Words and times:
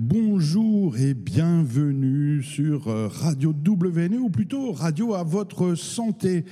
Bonjour 0.00 0.96
et 0.96 1.12
bienvenue 1.12 2.40
sur 2.40 2.86
euh, 2.86 3.08
Radio 3.08 3.52
WNE 3.52 4.18
ou 4.20 4.30
plutôt 4.30 4.70
Radio 4.70 5.14
à 5.14 5.24
votre 5.24 5.74
santé 5.74 6.44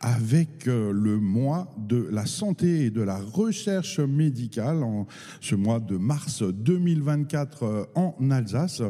avec 0.00 0.66
euh, 0.68 0.90
le 0.90 1.18
mois 1.18 1.68
de 1.76 2.08
la 2.10 2.24
santé 2.24 2.86
et 2.86 2.90
de 2.90 3.02
la 3.02 3.18
recherche 3.18 4.00
médicale 4.00 4.82
en 4.82 5.06
ce 5.42 5.54
mois 5.54 5.80
de 5.80 5.98
mars 5.98 6.42
2024 6.42 7.62
euh, 7.62 7.84
en 7.94 8.14
Alsace. 8.30 8.80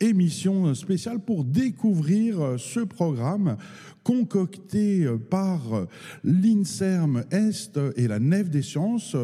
Émission 0.00 0.74
spéciale 0.74 1.20
pour 1.20 1.42
découvrir 1.42 2.56
ce 2.58 2.80
programme 2.80 3.56
concocté 4.02 5.06
par 5.30 5.60
l'INSERM 6.24 7.24
Est 7.30 7.78
et 7.96 8.08
la 8.08 8.18
Nef 8.18 8.50
des 8.50 8.62
Sciences. 8.62 9.16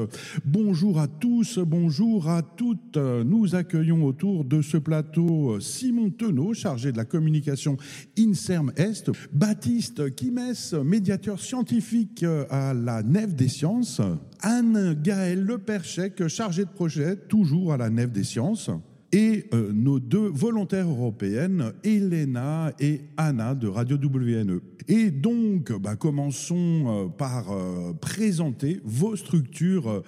Bonjour 0.45 0.99
à 0.99 1.09
tous, 1.09 1.59
bonjour 1.59 2.29
à 2.29 2.43
toutes. 2.43 2.97
Nous 2.97 3.55
accueillons 3.55 4.05
autour 4.05 4.45
de 4.45 4.63
ce 4.63 4.77
plateau 4.77 5.61
Simon 5.61 6.11
Tenot, 6.11 6.55
chargé 6.55 6.93
de 6.93 6.97
la 6.97 7.05
communication 7.05 7.77
INSERM 8.19 8.73
Est, 8.77 9.11
Baptiste 9.33 10.15
Kimès, 10.15 10.75
médiateur 10.75 11.41
scientifique 11.41 12.25
à 12.51 12.75
la 12.75 13.03
Nef 13.03 13.35
des 13.35 13.49
Sciences, 13.49 14.01
Anne 14.41 14.95
Gaël 15.03 15.43
Leperchec, 15.45 16.27
chargé 16.29 16.65
de 16.65 16.71
projet 16.71 17.17
toujours 17.17 17.73
à 17.73 17.77
la 17.77 17.91
Nef 17.91 18.13
des 18.13 18.25
Sciences 18.25 18.71
et 19.13 19.47
euh, 19.55 19.73
nos 19.73 20.01
deux 20.01 20.29
volontaires 20.29 20.89
européennes, 20.89 21.73
Elena 21.83 22.73
et 22.79 23.03
Anna 23.17 23.55
de 23.55 23.67
Radio 23.69 23.97
WNE. 23.97 24.61
Et 24.89 25.11
donc, 25.11 25.73
bah, 25.73 25.97
commençons 25.97 26.85
euh, 26.87 27.09
par 27.09 27.51
euh, 27.51 27.93
présenter 27.95 28.81
vos 28.85 29.17
structures 29.17 30.03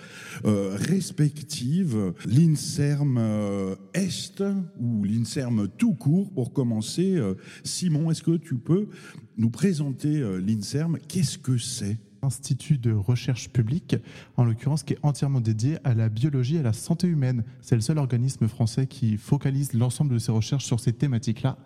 respectives, 0.45 2.13
l'INSERM 2.27 3.19
Est 3.95 4.43
ou 4.79 5.05
l'INSERM 5.05 5.69
tout 5.79 5.95
court. 5.95 6.33
Pour 6.33 6.53
commencer, 6.53 7.19
Simon, 7.65 8.11
est-ce 8.11 8.23
que 8.23 8.37
tu 8.37 8.57
peux 8.57 8.89
nous 9.37 9.51
présenter 9.51 10.23
l'INSERM? 10.41 10.99
Qu'est-ce 11.09 11.39
que 11.39 11.59
c'est? 11.59 11.99
Institut 12.23 12.79
de 12.79 12.93
recherche 12.93 13.51
publique, 13.51 13.97
en 14.37 14.45
l'occurrence 14.45 14.83
qui 14.83 14.95
est 14.95 14.99
entièrement 15.03 15.41
dédié 15.41 15.79
à 15.85 15.95
la 15.95 16.09
biologie 16.09 16.57
et 16.57 16.61
à 16.61 16.63
la 16.63 16.73
santé 16.73 17.07
humaine. 17.07 17.45
C'est 17.61 17.75
le 17.75 17.81
seul 17.81 17.99
organisme 17.99 18.49
français 18.49 18.87
qui 18.87 19.17
focalise 19.17 19.73
l'ensemble 19.73 20.15
de 20.15 20.19
ses 20.19 20.33
recherches 20.33 20.65
sur 20.65 20.81
ces 20.81 20.93
thématiques-là. 20.93 21.57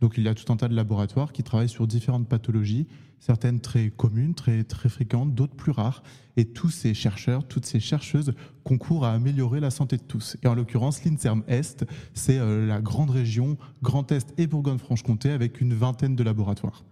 Donc 0.00 0.14
il 0.16 0.24
y 0.24 0.28
a 0.28 0.34
tout 0.34 0.52
un 0.52 0.56
tas 0.56 0.68
de 0.68 0.74
laboratoires 0.74 1.32
qui 1.32 1.42
travaillent 1.42 1.68
sur 1.68 1.86
différentes 1.86 2.28
pathologies, 2.28 2.86
certaines 3.18 3.60
très 3.60 3.90
communes, 3.90 4.34
très, 4.34 4.64
très 4.64 4.88
fréquentes, 4.88 5.34
d'autres 5.34 5.56
plus 5.56 5.72
rares. 5.72 6.02
Et 6.36 6.44
tous 6.44 6.70
ces 6.70 6.94
chercheurs, 6.94 7.46
toutes 7.46 7.66
ces 7.66 7.80
chercheuses 7.80 8.32
concourent 8.62 9.04
à 9.04 9.12
améliorer 9.12 9.60
la 9.60 9.70
santé 9.70 9.96
de 9.96 10.02
tous. 10.02 10.36
Et 10.42 10.46
en 10.46 10.54
l'occurrence, 10.54 11.04
l'INSERM 11.04 11.42
Est, 11.48 11.84
c'est 12.14 12.38
euh, 12.38 12.66
la 12.66 12.80
grande 12.80 13.10
région 13.10 13.58
Grand 13.82 14.12
Est 14.12 14.34
et 14.38 14.46
Bourgogne-Franche-Comté 14.46 15.30
avec 15.30 15.60
une 15.60 15.74
vingtaine 15.74 16.14
de 16.14 16.22
laboratoires. 16.22 16.84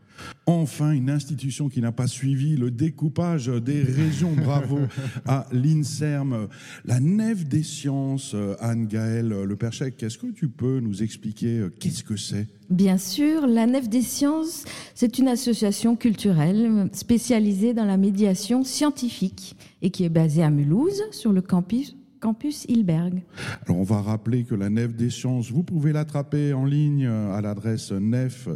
Enfin, 0.46 0.92
une 0.92 1.10
institution 1.10 1.68
qui 1.68 1.80
n'a 1.80 1.92
pas 1.92 2.06
suivi 2.06 2.56
le 2.56 2.70
découpage 2.70 3.46
des 3.46 3.82
régions. 3.82 4.32
Bravo 4.32 4.78
à 5.26 5.46
l'INSERM. 5.52 6.48
La 6.84 7.00
Nef 7.00 7.46
des 7.46 7.62
Sciences, 7.62 8.34
Anne-Gaëlle 8.60 9.28
Le 9.28 9.56
Perchec, 9.56 10.02
est-ce 10.02 10.18
que 10.18 10.28
tu 10.28 10.48
peux 10.48 10.80
nous 10.80 11.02
expliquer 11.02 11.58
euh, 11.58 11.74
qu'est-ce 11.80 12.04
que 12.04 12.16
c'est? 12.16 12.46
Bien 12.70 12.98
sûr, 12.98 13.46
la 13.46 13.66
Nef 13.66 13.88
des 13.88 14.02
Sciences, 14.02 14.64
c'est 14.94 15.18
une 15.18 15.28
association 15.28 15.96
culturelle 15.96 16.88
spécialisée 16.92 17.74
dans 17.74 17.84
la 17.84 17.96
médiation 17.96 18.64
scientifique 18.64 19.56
et 19.82 19.90
qui 19.90 20.04
est 20.04 20.08
basée 20.08 20.42
à 20.42 20.50
Mulhouse, 20.50 21.02
sur 21.10 21.32
le 21.32 21.42
campus 21.42 21.96
campus 22.26 22.64
Hilberg. 22.68 23.22
Alors 23.66 23.78
on 23.78 23.84
va 23.84 24.00
rappeler 24.00 24.42
que 24.42 24.56
la 24.56 24.68
Nef 24.68 24.96
des 24.96 25.10
Sciences, 25.10 25.52
vous 25.52 25.62
pouvez 25.62 25.92
l'attraper 25.92 26.52
en 26.54 26.64
ligne 26.64 27.06
à 27.06 27.40
l'adresse 27.40 27.92
nef 27.92 28.48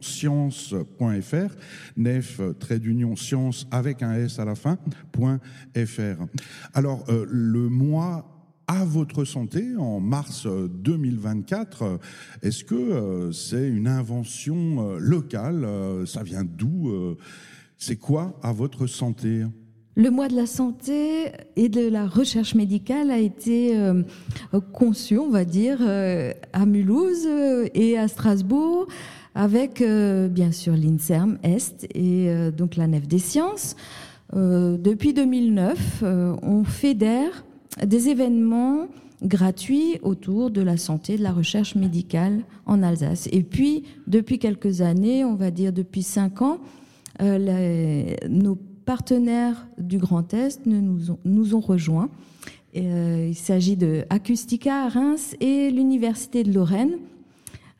science.fr, 0.00 1.56
nef 1.96 2.40
science 3.16 3.66
avec 3.72 4.04
un 4.04 4.14
S 4.14 4.38
à 4.38 4.44
la 4.44 4.54
fin, 4.54 4.78
.fr. 5.12 6.22
Alors 6.72 7.04
euh, 7.08 7.26
le 7.28 7.68
mois 7.68 8.30
à 8.68 8.84
votre 8.84 9.24
santé 9.24 9.74
en 9.76 9.98
mars 9.98 10.46
2024. 10.46 11.98
Est-ce 12.42 12.62
que 12.62 12.76
euh, 12.76 13.32
c'est 13.32 13.68
une 13.68 13.88
invention 13.88 14.88
euh, 14.88 14.98
locale 15.00 15.66
Ça 16.06 16.22
vient 16.22 16.44
d'où 16.44 17.16
C'est 17.76 17.96
quoi 17.96 18.38
à 18.40 18.52
votre 18.52 18.86
santé? 18.86 19.42
Le 19.96 20.10
mois 20.10 20.28
de 20.28 20.34
la 20.34 20.46
santé 20.46 21.30
et 21.56 21.68
de 21.68 21.88
la 21.88 22.06
recherche 22.06 22.54
médicale 22.54 23.10
a 23.10 23.18
été 23.18 23.76
euh, 23.76 24.02
conçu, 24.72 25.18
on 25.18 25.30
va 25.30 25.44
dire, 25.44 25.78
euh, 25.80 26.32
à 26.52 26.66
Mulhouse 26.66 27.26
euh, 27.26 27.68
et 27.74 27.96
à 27.96 28.08
Strasbourg, 28.08 28.86
avec 29.36 29.82
bien 29.82 30.52
sûr 30.52 30.74
l'INSERM 30.74 31.38
Est 31.42 31.88
et 31.92 32.28
donc 32.56 32.76
la 32.76 32.86
Nef 32.86 33.08
des 33.08 33.18
Sciences. 33.18 33.74
depuis 34.32 35.12
2009, 35.12 36.04
on 36.40 36.62
fédère 36.62 37.44
des 37.84 38.10
événements 38.10 38.86
gratuits 39.24 39.98
autour 40.04 40.52
de 40.52 40.60
la 40.60 40.76
santé, 40.76 41.16
de 41.18 41.24
la 41.24 41.32
recherche 41.32 41.74
médicale 41.74 42.44
en 42.64 42.80
Alsace. 42.84 43.28
Et 43.32 43.42
puis, 43.42 43.82
depuis 44.06 44.38
quelques 44.38 44.82
années, 44.82 45.24
on 45.24 45.34
va 45.34 45.50
dire 45.50 45.72
depuis 45.72 46.04
cinq 46.04 46.40
ans, 46.40 46.60
nos 47.20 48.56
partenaires 48.84 49.66
du 49.78 49.98
Grand 49.98 50.32
Est 50.34 50.66
nous 50.66 51.54
ont, 51.54 51.60
rejoints. 51.60 52.10
Euh, 52.76 53.28
il 53.30 53.36
s'agit 53.36 53.76
de 53.76 54.04
Acustica 54.10 54.84
à 54.84 54.88
Reims 54.88 55.36
et 55.40 55.70
l'Université 55.70 56.42
de 56.42 56.52
Lorraine, 56.52 56.98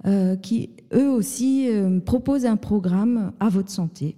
euh, 0.06 0.36
qui 0.36 0.70
eux 0.92 1.10
aussi 1.10 1.68
euh, 1.68 1.98
proposent 2.00 2.46
un 2.46 2.56
programme 2.56 3.32
à 3.40 3.48
votre 3.48 3.70
santé 3.70 4.16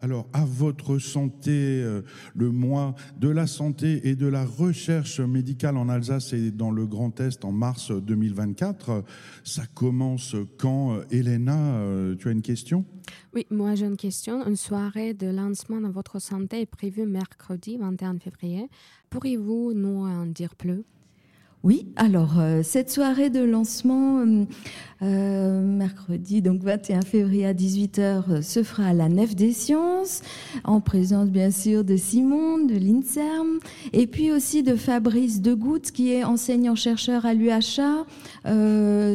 alors, 0.00 0.28
à 0.32 0.44
votre 0.44 0.98
santé, 0.98 1.50
euh, 1.82 2.02
le 2.34 2.50
mois 2.50 2.94
de 3.18 3.28
la 3.28 3.48
santé 3.48 4.08
et 4.08 4.14
de 4.14 4.26
la 4.26 4.44
recherche 4.44 5.18
médicale 5.18 5.76
en 5.76 5.88
Alsace 5.88 6.32
et 6.32 6.52
dans 6.52 6.70
le 6.70 6.86
Grand 6.86 7.18
Est 7.18 7.44
en 7.44 7.50
mars 7.50 7.90
2024, 7.90 9.02
ça 9.42 9.66
commence 9.66 10.36
quand 10.56 11.00
Elena, 11.10 11.74
euh, 11.78 12.14
tu 12.14 12.28
as 12.28 12.30
une 12.30 12.42
question? 12.42 12.84
Oui, 13.34 13.46
moi 13.50 13.74
j'ai 13.74 13.86
une 13.86 13.96
question. 13.96 14.46
Une 14.46 14.56
soirée 14.56 15.14
de 15.14 15.26
lancement 15.26 15.80
de 15.80 15.88
votre 15.88 16.20
santé 16.20 16.60
est 16.60 16.66
prévue 16.66 17.06
mercredi 17.06 17.76
21 17.76 18.20
février. 18.20 18.68
Pourriez-vous 19.10 19.72
nous 19.74 20.06
en 20.06 20.26
dire 20.26 20.54
plus? 20.54 20.84
Oui, 21.64 21.88
alors 21.96 22.38
euh, 22.38 22.62
cette 22.62 22.88
soirée 22.88 23.30
de 23.30 23.40
lancement, 23.40 24.20
euh, 24.20 24.44
euh, 25.02 25.60
mercredi, 25.60 26.40
donc 26.40 26.62
21 26.62 27.02
février 27.02 27.46
à 27.46 27.52
18h, 27.52 28.42
se 28.42 28.62
fera 28.62 28.90
à 28.90 28.92
la 28.92 29.08
Nef 29.08 29.34
des 29.34 29.52
Sciences, 29.52 30.22
en 30.62 30.80
présence 30.80 31.30
bien 31.30 31.50
sûr 31.50 31.82
de 31.82 31.96
Simon, 31.96 32.58
de 32.64 32.74
l'INSERM, 32.74 33.58
et 33.92 34.06
puis 34.06 34.30
aussi 34.30 34.62
de 34.62 34.76
Fabrice 34.76 35.40
Degoutte, 35.40 35.90
qui 35.90 36.12
est 36.12 36.22
enseignant-chercheur 36.22 37.26
à 37.26 37.34
l'UHA, 37.34 38.06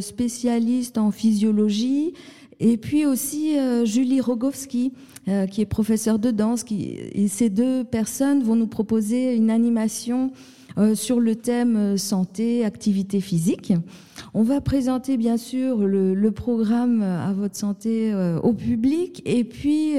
spécialiste 0.02 0.98
en 0.98 1.12
physiologie, 1.12 2.14
et 2.60 2.76
puis 2.76 3.06
aussi 3.06 3.56
Julie 3.86 4.20
Rogowski, 4.20 4.92
qui 5.50 5.62
est 5.62 5.66
professeure 5.66 6.20
de 6.20 6.32
danse, 6.32 6.64
qui, 6.64 6.98
et 7.14 7.30
ces 7.30 7.50
deux 7.50 7.86
personnes 7.86 8.44
vont 8.44 8.58
nous 8.58 8.68
proposer 8.68 9.34
une 9.34 9.50
animation 9.50 10.34
euh, 10.78 10.96
sur 10.96 11.20
le 11.20 11.36
thème 11.36 11.76
euh, 11.76 11.98
santé, 11.98 12.66
activité 12.66 13.22
physique. 13.22 13.74
On 14.34 14.44
va 14.44 14.60
présenter 14.60 15.18
bien 15.18 15.38
sûr 15.38 15.86
le, 15.86 16.32
programme 16.32 17.04
euh, 17.04 17.28
à 17.28 17.34
votre 17.34 17.56
santé 17.56 18.14
au 18.42 18.54
public 18.54 19.22
et 19.26 19.44
puis 19.44 19.94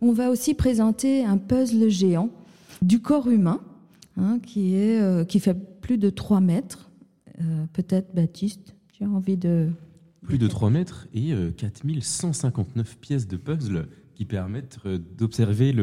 on 0.00 0.12
va 0.12 0.30
aussi 0.30 0.54
présenter 0.54 1.24
un 1.24 1.36
puzzle 1.36 1.88
géant 1.88 2.30
du 2.80 3.00
corps 3.00 3.28
humain 3.28 3.60
hein, 4.16 4.38
qui, 4.44 4.74
est, 4.74 5.28
qui 5.28 5.40
fait 5.40 5.54
plus 5.80 5.98
de 5.98 6.08
3 6.08 6.40
mètres. 6.40 6.90
Peut-être 7.72 8.14
Baptiste, 8.14 8.74
tu 8.92 9.04
as 9.04 9.08
envie 9.08 9.36
de... 9.36 9.68
Plus 10.22 10.38
de 10.38 10.48
3 10.48 10.70
mètres 10.70 11.06
et 11.12 11.32
4159 11.56 12.98
pièces 12.98 13.28
de 13.28 13.36
puzzle 13.36 13.88
qui 14.14 14.24
permettent 14.24 14.78
d'observer 15.16 15.74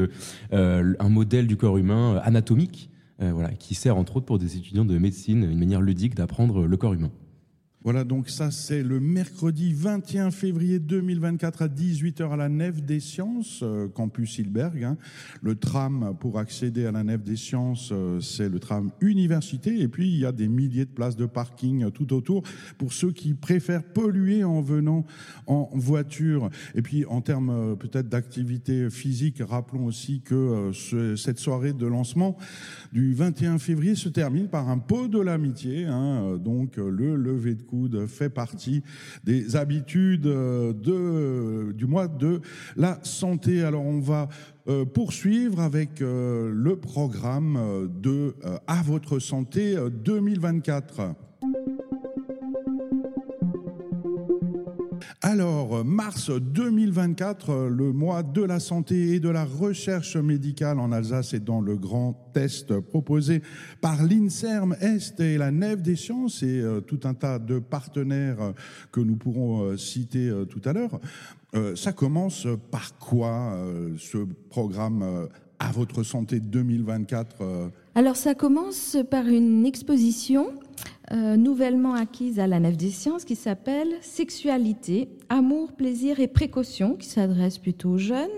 un 0.52 1.10
modèle 1.10 1.48
du 1.48 1.58
corps 1.58 1.78
humain 1.78 2.20
anatomique 2.24 2.90
voilà, 3.20 3.52
qui 3.52 3.76
sert 3.76 3.98
entre 3.98 4.18
autres 4.18 4.26
pour 4.26 4.40
des 4.40 4.58
étudiants 4.58 4.86
de 4.86 4.98
médecine, 4.98 5.44
une 5.44 5.60
manière 5.60 5.82
ludique 5.82 6.16
d'apprendre 6.16 6.66
le 6.66 6.78
corps 6.78 6.94
humain. 6.94 7.12
Voilà, 7.86 8.04
donc 8.04 8.30
ça 8.32 8.50
c'est 8.50 8.82
le 8.82 9.00
mercredi 9.00 9.72
21 9.72 10.32
février 10.32 10.80
2024 10.80 11.62
à 11.62 11.68
18h 11.68 12.32
à 12.32 12.36
la 12.36 12.50
Nef 12.50 12.82
des 12.82 13.00
Sciences, 13.00 13.60
euh, 13.62 13.88
campus 13.88 14.40
Hilberg. 14.40 14.84
hein. 14.84 14.98
Le 15.44 15.54
tram 15.54 16.16
pour 16.20 16.40
accéder 16.40 16.88
à 16.88 16.92
la 16.92 17.04
Nef 17.04 17.22
des 17.24 17.36
Sciences, 17.36 17.90
euh, 17.92 18.20
c'est 18.22 18.50
le 18.50 18.58
tram 18.60 18.90
université. 19.02 19.80
Et 19.82 19.88
puis 19.88 20.08
il 20.12 20.18
y 20.18 20.26
a 20.26 20.32
des 20.32 20.48
milliers 20.48 20.86
de 20.86 20.90
places 20.90 21.16
de 21.16 21.28
parking 21.28 21.84
euh, 21.84 21.90
tout 21.92 22.12
autour 22.12 22.42
pour 22.80 22.92
ceux 22.92 23.12
qui 23.12 23.36
préfèrent 23.36 23.84
polluer 23.84 24.44
en 24.44 24.62
venant 24.62 25.06
en 25.46 25.70
voiture. 25.76 26.50
Et 26.74 26.82
puis 26.82 27.06
en 27.06 27.22
termes 27.22 27.78
peut-être 27.78 28.10
d'activité 28.10 28.90
physique, 28.90 29.44
rappelons 29.48 29.86
aussi 29.86 30.22
que 30.22 30.72
ce- 30.74 31.16
cette 31.16 31.38
soirée 31.38 31.74
de 31.74 31.86
lancement 31.86 32.36
du 32.94 33.14
21 33.14 33.60
février 33.60 33.94
se 33.94 34.10
termine 34.10 34.48
par 34.48 34.70
un 34.70 34.80
pot 34.80 35.08
de 35.08 35.20
l'amitié. 35.20 35.86
hein. 35.86 36.38
Donc 36.44 36.78
le 36.78 37.16
lever 37.16 37.54
de 37.54 37.62
fait 38.08 38.30
partie 38.30 38.84
des 39.24 39.56
habitudes 39.56 40.28
euh, 40.28 41.74
du 41.74 41.86
mois 41.86 42.08
de 42.08 42.42
la 42.76 43.00
santé. 43.04 43.64
Alors 43.64 43.86
on 43.86 44.00
va 44.00 44.30
euh, 44.68 44.84
poursuivre 44.84 45.60
avec 45.60 46.02
euh, 46.02 46.52
le 46.52 46.76
programme 46.76 47.88
de 48.02 48.36
À 48.66 48.82
votre 48.82 49.20
santé 49.20 49.78
euh, 49.78 49.90
2024. 49.90 51.14
Alors, 55.28 55.84
mars 55.84 56.30
2024, 56.30 57.50
euh, 57.50 57.68
le 57.68 57.92
mois 57.92 58.22
de 58.22 58.44
la 58.44 58.60
santé 58.60 59.16
et 59.16 59.20
de 59.20 59.30
la 59.30 59.44
recherche 59.44 60.18
médicale 60.18 60.80
en 60.80 60.92
Alsace 60.92 61.34
et 61.34 61.40
dans 61.40 61.62
le 61.62 61.76
grand 61.78 62.30
test 62.32 62.80
proposé 62.80 63.42
par 63.82 64.04
l'INSERM 64.04 64.76
Est 64.82 65.20
et 65.20 65.40
la 65.40 65.50
Nef 65.50 65.82
des 65.82 65.96
Sciences 65.96 66.44
et 66.44 66.62
euh, 66.62 66.80
tout 66.80 67.00
un 67.06 67.16
tas 67.16 67.40
de 67.40 67.58
partenaires 67.58 68.40
euh, 68.40 68.52
que 68.92 69.00
nous 69.00 69.16
pourrons 69.16 69.64
euh, 69.64 69.78
citer 69.78 70.32
tout 70.48 70.62
à 70.64 70.74
l'heure. 70.74 71.00
Ça 71.76 71.94
commence 71.94 72.48
par 72.70 72.98
quoi 73.00 73.58
ce 73.98 74.18
programme 74.50 75.30
à 75.60 75.72
votre 75.72 76.04
santé 76.04 76.40
2024 76.40 77.38
euh, 77.42 77.68
Alors 77.96 78.16
ça 78.16 78.36
commence 78.36 78.98
par 79.10 79.28
une 79.28 79.66
exposition 79.66 80.48
euh, 81.12 81.38
nouvellement 81.38 81.94
acquise 81.94 82.40
à 82.40 82.48
la 82.48 82.60
Nef 82.60 82.78
des 82.78 82.90
Sciences 82.90 83.26
qui 83.26 83.36
s'appelle 83.36 83.90
Sexualité, 84.02 85.10
amour, 85.30 85.74
plaisir 85.74 86.20
et 86.20 86.28
précaution, 86.28 86.96
qui 86.96 87.08
s'adresse 87.08 87.58
plutôt 87.58 87.92
aux 87.92 87.98
jeunes. 87.98 88.30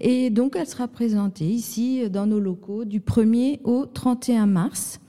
Et 0.00 0.30
donc 0.30 0.56
elle 0.56 0.66
sera 0.66 0.88
présentée 0.88 1.46
ici 1.46 2.08
dans 2.10 2.26
nos 2.26 2.40
locaux 2.40 2.84
du 2.84 3.00
1er 3.00 3.60
au 3.64 3.86
31 3.86 4.46
mars. 4.46 5.00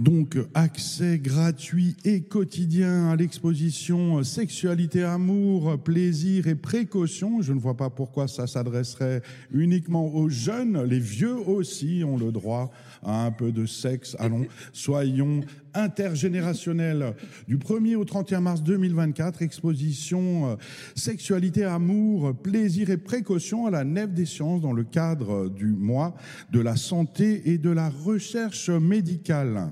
Donc, 0.00 0.36
accès 0.54 1.20
gratuit 1.20 1.96
et 2.04 2.22
quotidien 2.22 3.10
à 3.10 3.16
l'exposition 3.16 4.24
Sexualité, 4.24 5.04
amour, 5.04 5.78
plaisir 5.78 6.48
et 6.48 6.56
précaution. 6.56 7.42
Je 7.42 7.52
ne 7.52 7.60
vois 7.60 7.76
pas 7.76 7.90
pourquoi 7.90 8.26
ça 8.26 8.48
s'adresserait 8.48 9.22
uniquement 9.52 10.12
aux 10.12 10.28
jeunes. 10.28 10.82
Les 10.82 10.98
vieux 10.98 11.36
aussi 11.36 12.02
ont 12.04 12.16
le 12.16 12.32
droit 12.32 12.72
à 13.04 13.24
un 13.24 13.30
peu 13.30 13.52
de 13.52 13.66
sexe. 13.66 14.16
Allons, 14.18 14.46
soyons 14.72 15.42
intergénérationnels. 15.74 17.14
Du 17.48 17.58
1er 17.58 17.96
au 17.96 18.04
31 18.04 18.40
mars 18.40 18.62
2024, 18.62 19.42
exposition 19.42 20.50
euh, 20.50 20.56
Sexualité, 20.94 21.64
amour, 21.64 22.34
plaisir 22.34 22.90
et 22.90 22.96
précaution 22.96 23.66
à 23.66 23.70
la 23.70 23.84
Nef 23.84 24.12
des 24.12 24.26
Sciences 24.26 24.60
dans 24.60 24.72
le 24.72 24.84
cadre 24.84 25.48
du 25.48 25.66
mois 25.66 26.14
de 26.52 26.60
la 26.60 26.76
santé 26.76 27.50
et 27.50 27.58
de 27.58 27.70
la 27.70 27.88
recherche 27.88 28.70
médicale. 28.70 29.70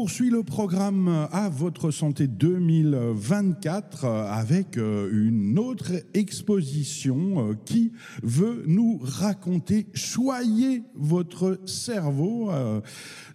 Poursuit 0.00 0.30
le 0.30 0.42
programme 0.42 1.28
à 1.30 1.50
votre 1.50 1.90
santé 1.90 2.26
2024 2.26 4.06
avec 4.06 4.78
euh, 4.78 5.10
une 5.12 5.58
autre 5.58 5.92
exposition 6.14 7.50
euh, 7.50 7.54
qui 7.66 7.92
veut 8.22 8.64
nous 8.66 8.98
raconter 9.02 9.88
choyer 9.92 10.84
votre 10.94 11.60
cerveau 11.66 12.50
euh, 12.50 12.80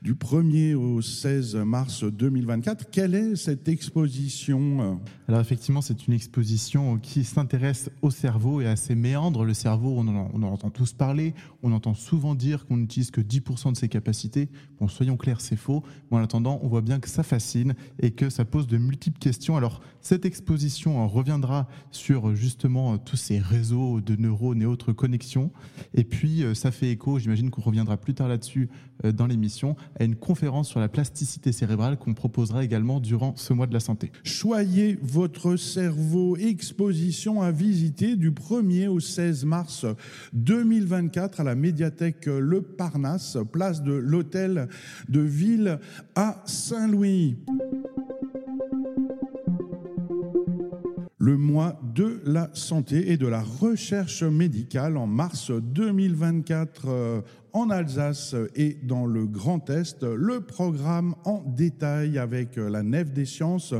du 0.02 0.16
1er 0.16 0.74
au 0.74 1.04
16 1.04 1.58
mars 1.58 2.04
2024. 2.04 2.90
Quelle 2.90 3.14
est 3.14 3.36
cette 3.36 3.68
exposition 3.68 5.00
Alors 5.28 5.42
effectivement, 5.42 5.82
c'est 5.82 6.08
une 6.08 6.16
exposition 6.16 6.98
qui 6.98 7.24
s'intéresse 7.24 7.92
au 8.02 8.10
cerveau 8.10 8.62
et 8.62 8.66
à 8.66 8.76
ses 8.76 8.96
méandres. 8.96 9.46
Le 9.46 9.54
cerveau, 9.54 9.94
on 9.98 10.08
en, 10.08 10.32
on 10.34 10.42
en 10.42 10.52
entend 10.52 10.72
tous 10.72 10.94
parler, 10.94 11.36
on 11.62 11.72
entend 11.74 11.94
souvent 11.94 12.34
dire 12.34 12.66
qu'on 12.66 12.78
n'utilise 12.78 13.12
que 13.12 13.22
10% 13.22 13.74
de 13.74 13.78
ses 13.78 13.88
capacités. 13.88 14.50
Bon, 14.80 14.88
soyons 14.88 15.16
clairs, 15.16 15.42
c'est 15.42 15.56
faux. 15.56 15.84
Mais 16.10 16.18
en 16.18 16.24
attendant, 16.24 16.55
on 16.64 16.68
voit 16.68 16.82
bien 16.82 17.00
que 17.00 17.10
ça 17.10 17.24
fascine 17.24 17.76
et 18.00 18.12
que 18.12 18.30
ça 18.30 18.46
pose 18.46 18.68
de 18.68 18.78
multiples 18.78 19.20
questions. 19.20 19.58
Alors 19.58 19.82
cette 20.02 20.26
exposition 20.26 21.08
reviendra 21.08 21.68
sur 21.92 22.30
euh, 22.30 22.36
justement 22.36 22.94
euh, 22.94 22.98
tous 23.04 23.16
ces 23.16 23.40
réseaux 23.40 24.02
de 24.02 24.16
neurones 24.16 24.62
et 24.62 24.66
autres 24.66 24.94
connexions. 24.94 25.52
Et 25.94 26.04
puis 26.04 26.44
euh, 26.44 26.54
ça 26.54 26.72
fait 26.72 26.92
écho, 26.92 27.18
j'imagine 27.18 27.50
qu'on 27.50 27.64
reviendra 27.64 27.98
plus 27.98 28.14
tard 28.14 28.28
là-dessus 28.28 28.70
dans 29.04 29.28
l'émission, 29.28 29.76
à 30.00 30.06
une 30.06 30.16
conférence 30.16 30.70
sur 30.70 30.80
la 30.80 30.88
plasticité 30.88 31.52
cérébrale 31.52 31.98
qu'on 31.98 32.14
proposera 32.14 32.64
également 32.64 33.02
durant 33.02 33.36
ce 33.36 33.52
mois 33.52 33.68
de 33.68 33.74
la 33.74 33.82
santé. 33.82 34.10
Choyez 34.24 34.98
votre 35.02 35.58
cerveau, 35.58 36.38
exposition 36.38 37.42
à 37.42 37.52
visiter 37.52 38.16
du 38.16 38.32
1er 38.32 38.88
au 38.88 39.02
16 39.02 39.44
mars 39.44 39.86
2024 40.32 41.42
à 41.42 41.44
la 41.44 41.56
médiathèque 41.56 42.28
Le 42.28 42.62
Parnasse, 42.62 43.38
place 43.52 43.84
de 43.84 43.92
l'hôtel 43.92 44.70
de 45.10 45.20
ville 45.20 45.80
à 46.16 46.42
Saint-Louis. 46.46 47.38
Le 51.18 51.38
mois 51.38 51.80
de 51.96 52.22
la 52.26 52.50
santé 52.54 53.12
et 53.12 53.18
de 53.18 53.26
la 53.26 53.42
recherche 53.42 54.22
médicale 54.22 54.96
en 54.96 55.08
mars 55.08 55.50
2024 55.50 56.84
euh, 56.86 57.22
en 57.52 57.72
Alsace 57.72 58.36
et 58.56 58.78
dans 58.84 59.08
le 59.08 59.26
Grand 59.26 59.70
Est. 59.72 60.04
Le 60.04 60.42
programme 60.42 61.16
en 61.24 61.42
détail 61.48 62.20
avec 62.20 62.60
euh, 62.60 62.70
la 62.70 62.84
Nef 62.84 63.12
des 63.12 63.26
Sciences 63.26 63.74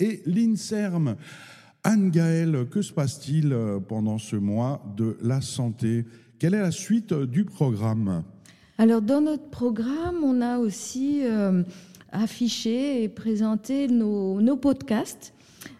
et 0.00 0.22
l'INSERM. 0.26 1.14
Anne-Gaëlle, 1.84 2.66
que 2.68 2.82
se 2.82 2.92
passe-t-il 2.92 3.52
euh, 3.52 3.78
pendant 3.78 4.18
ce 4.18 4.34
mois 4.34 4.82
de 4.96 5.16
la 5.22 5.40
santé? 5.40 6.04
Quelle 6.40 6.54
est 6.54 6.62
la 6.62 6.72
suite 6.72 7.14
du 7.14 7.44
programme? 7.44 8.24
Alors 8.76 9.02
dans 9.02 9.20
notre 9.20 9.50
programme, 9.50 10.24
on 10.24 10.40
a 10.40 10.58
aussi 10.58 11.22
affiché 12.12 13.02
et 13.02 13.08
présenté 13.08 13.88
nos, 13.88 14.40
nos 14.40 14.56
podcasts. 14.56 15.34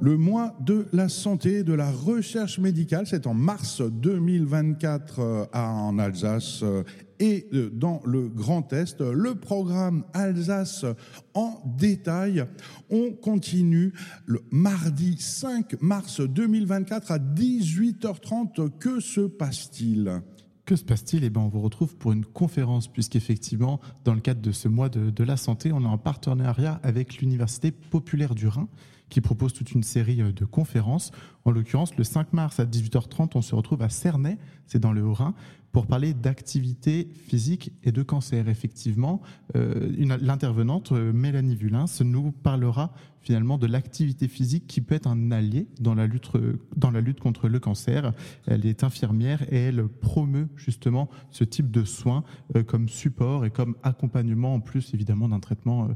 Le 0.01 0.15
mois 0.15 0.55
de 0.61 0.85
la 0.93 1.09
santé 1.09 1.63
de 1.63 1.73
la 1.73 1.91
recherche 1.91 2.57
médicale, 2.57 3.05
c'est 3.05 3.27
en 3.27 3.33
mars 3.33 3.81
2024 3.81 5.19
euh, 5.19 5.45
en 5.53 5.99
Alsace 5.99 6.61
euh, 6.63 6.83
et 7.19 7.47
euh, 7.53 7.69
dans 7.69 8.01
le 8.05 8.29
Grand 8.29 8.71
Est. 8.71 9.01
Le 9.01 9.35
programme 9.35 10.05
Alsace 10.13 10.85
en 11.33 11.61
détail. 11.77 12.45
On 12.89 13.11
continue 13.11 13.91
le 14.25 14.41
mardi 14.51 15.17
5 15.19 15.81
mars 15.81 16.21
2024 16.21 17.11
à 17.11 17.17
18h30. 17.19 18.69
Que 18.79 19.01
se 19.01 19.21
passe-t-il? 19.21 20.21
Que 20.63 20.77
se 20.77 20.85
passe-t-il? 20.85 21.25
Eh 21.25 21.29
bien, 21.29 21.41
on 21.41 21.49
vous 21.49 21.61
retrouve 21.61 21.97
pour 21.97 22.13
une 22.13 22.23
conférence, 22.23 22.87
puisqu'effectivement, 22.87 23.81
dans 24.05 24.13
le 24.13 24.21
cadre 24.21 24.39
de 24.39 24.53
ce 24.53 24.69
mois 24.69 24.87
de, 24.87 25.09
de 25.09 25.23
la 25.25 25.35
santé, 25.35 25.73
on 25.73 25.81
est 25.81 25.87
en 25.87 25.97
partenariat 25.97 26.79
avec 26.83 27.17
l'Université 27.17 27.71
populaire 27.71 28.33
du 28.33 28.47
Rhin, 28.47 28.69
qui 29.09 29.21
propose 29.21 29.53
toute 29.53 29.71
une 29.71 29.83
série 29.83 30.21
euh, 30.21 30.31
de 30.31 30.45
conférences. 30.45 31.11
En 31.45 31.51
l'occurrence, 31.51 31.95
le 31.97 32.03
5 32.03 32.33
mars 32.33 32.59
à 32.59 32.65
18h30, 32.65 33.31
on 33.35 33.41
se 33.41 33.55
retrouve 33.55 33.81
à 33.81 33.89
Cernay, 33.89 34.37
c'est 34.67 34.79
dans 34.79 34.91
le 34.91 35.03
Haut-Rhin, 35.03 35.33
pour 35.71 35.85
parler 35.85 36.13
d'activité 36.13 37.07
physique 37.27 37.71
et 37.83 37.91
de 37.91 38.01
cancer. 38.01 38.49
Effectivement, 38.49 39.21
euh, 39.55 39.91
l'intervenante 40.21 40.91
euh, 40.91 41.13
Mélanie 41.13 41.55
Vulin 41.55 41.85
nous 42.03 42.31
parlera 42.31 42.91
finalement 43.21 43.57
de 43.57 43.67
l'activité 43.67 44.27
physique 44.27 44.65
qui 44.65 44.81
peut 44.81 44.95
être 44.95 45.05
un 45.05 45.31
allié 45.31 45.67
dans 45.79 45.93
la 45.93 46.07
lutte 46.07 46.31
dans 46.75 46.89
la 46.89 47.01
lutte 47.01 47.19
contre 47.19 47.49
le 47.49 47.59
cancer. 47.59 48.13
Elle 48.47 48.65
est 48.65 48.83
infirmière 48.83 49.43
et 49.53 49.57
elle 49.57 49.87
promeut 49.87 50.47
justement 50.55 51.09
ce 51.29 51.43
type 51.43 51.69
de 51.69 51.83
soins 51.83 52.23
comme 52.65 52.87
support 52.87 53.45
et 53.45 53.51
comme 53.51 53.75
accompagnement 53.83 54.55
en 54.55 54.61
plus 54.61 54.93
évidemment 54.93 55.27
d'un 55.27 55.41
traitement 55.41 55.89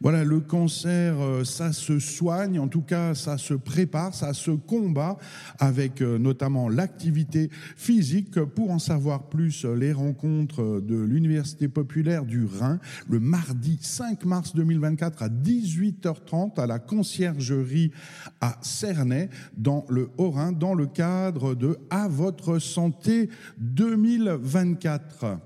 Voilà, 0.00 0.24
le 0.24 0.40
cancer, 0.40 1.14
euh, 1.20 1.44
ça 1.44 1.72
se 1.72 1.98
soigne, 1.98 2.58
en 2.58 2.68
tout 2.68 2.82
cas, 2.82 3.14
ça 3.14 3.38
se 3.38 3.54
prépare, 3.54 4.14
ça 4.14 4.34
se 4.34 4.50
combat 4.50 5.16
avec 5.58 6.02
euh, 6.02 6.18
notamment 6.18 6.68
l'activité 6.68 7.50
physique. 7.76 8.40
Pour 8.40 8.70
en 8.72 8.78
savoir 8.78 9.28
plus, 9.28 9.64
euh, 9.64 9.74
les 9.74 9.92
rencontres 9.92 10.80
de 10.80 10.96
l'Université 10.96 11.68
populaire 11.68 12.24
du 12.24 12.44
Rhin, 12.44 12.78
le 13.08 13.20
mardi 13.20 13.78
5 13.80 14.24
mars 14.24 14.54
2024 14.54 15.22
à 15.22 15.28
18h30 15.28 16.60
à 16.60 16.66
la 16.66 16.78
conciergerie 16.78 17.92
à 18.40 18.58
Cernay, 18.60 19.30
dans 19.56 19.86
le 19.88 20.10
Haut-Rhin, 20.18 20.52
dans 20.52 20.74
le 20.74 20.86
cadre 20.86 21.54
de 21.54 21.78
À 21.90 22.08
votre 22.08 22.58
santé 22.58 23.28
2024. 23.58 25.38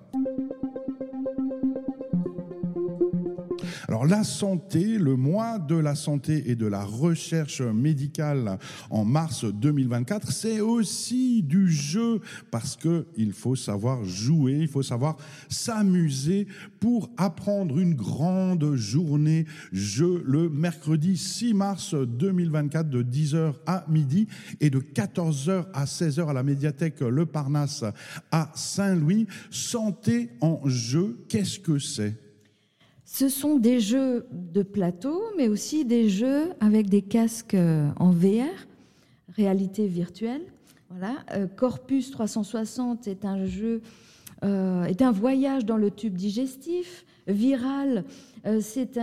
Alors 3.96 4.08
la 4.08 4.24
santé, 4.24 4.98
le 4.98 5.16
mois 5.16 5.58
de 5.58 5.74
la 5.74 5.94
santé 5.94 6.50
et 6.50 6.54
de 6.54 6.66
la 6.66 6.84
recherche 6.84 7.62
médicale 7.62 8.58
en 8.90 9.06
mars 9.06 9.46
2024, 9.46 10.32
c'est 10.32 10.60
aussi 10.60 11.42
du 11.42 11.70
jeu 11.70 12.20
parce 12.50 12.76
que 12.76 13.06
il 13.16 13.32
faut 13.32 13.56
savoir 13.56 14.04
jouer, 14.04 14.58
il 14.60 14.68
faut 14.68 14.82
savoir 14.82 15.16
s'amuser 15.48 16.46
pour 16.78 17.10
apprendre 17.16 17.78
une 17.78 17.94
grande 17.94 18.74
journée 18.74 19.46
jeu 19.72 20.22
le 20.26 20.50
mercredi 20.50 21.16
6 21.16 21.54
mars 21.54 21.94
2024 21.94 22.90
de 22.90 23.02
10h 23.02 23.54
à 23.64 23.86
midi 23.88 24.28
et 24.60 24.68
de 24.68 24.80
14h 24.80 25.68
à 25.72 25.86
16h 25.86 26.28
à 26.28 26.34
la 26.34 26.42
médiathèque 26.42 27.00
Le 27.00 27.24
Parnasse 27.24 27.82
à 28.30 28.52
Saint-Louis. 28.54 29.26
Santé 29.50 30.32
en 30.42 30.60
jeu, 30.68 31.24
qu'est-ce 31.30 31.58
que 31.58 31.78
c'est? 31.78 32.25
Ce 33.18 33.30
sont 33.30 33.56
des 33.56 33.80
jeux 33.80 34.26
de 34.30 34.62
plateau, 34.62 35.22
mais 35.38 35.48
aussi 35.48 35.86
des 35.86 36.10
jeux 36.10 36.50
avec 36.60 36.90
des 36.90 37.00
casques 37.00 37.54
euh, 37.54 37.88
en 37.98 38.10
VR, 38.10 38.44
réalité 39.34 39.86
virtuelle. 39.86 40.42
Voilà. 40.90 41.14
Euh, 41.32 41.46
Corpus 41.46 42.10
360 42.10 43.08
est 43.08 43.24
un 43.24 43.46
jeu, 43.46 43.80
euh, 44.44 44.84
est 44.84 45.00
un 45.00 45.12
voyage 45.12 45.64
dans 45.64 45.78
le 45.78 45.90
tube 45.90 46.12
digestif. 46.12 47.06
Viral, 47.26 48.04
c'est 48.60 49.00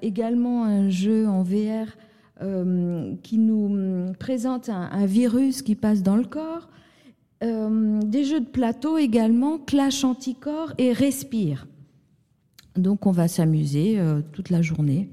également 0.00 0.64
un 0.64 0.90
jeu 0.90 1.26
en 1.26 1.42
VR 1.42 1.88
qui 3.22 3.38
nous 3.38 3.64
hum, 3.64 4.12
présente 4.16 4.68
un, 4.68 5.06
virus 5.06 5.62
qui 5.62 5.74
passe 5.74 6.04
dans 6.04 6.14
le 6.16 6.24
corps. 6.24 6.68
des 7.40 8.24
jeux 8.24 8.40
de 8.40 8.48
plateau 8.48 8.96
également, 8.96 9.58
Clash 9.58 10.04
Anticorps 10.04 10.74
et 10.78 10.92
Respire. 10.92 11.66
Donc 12.76 13.06
on 13.06 13.12
va 13.12 13.28
s'amuser 13.28 13.98
euh, 13.98 14.20
toute 14.32 14.50
la 14.50 14.62
journée. 14.62 15.08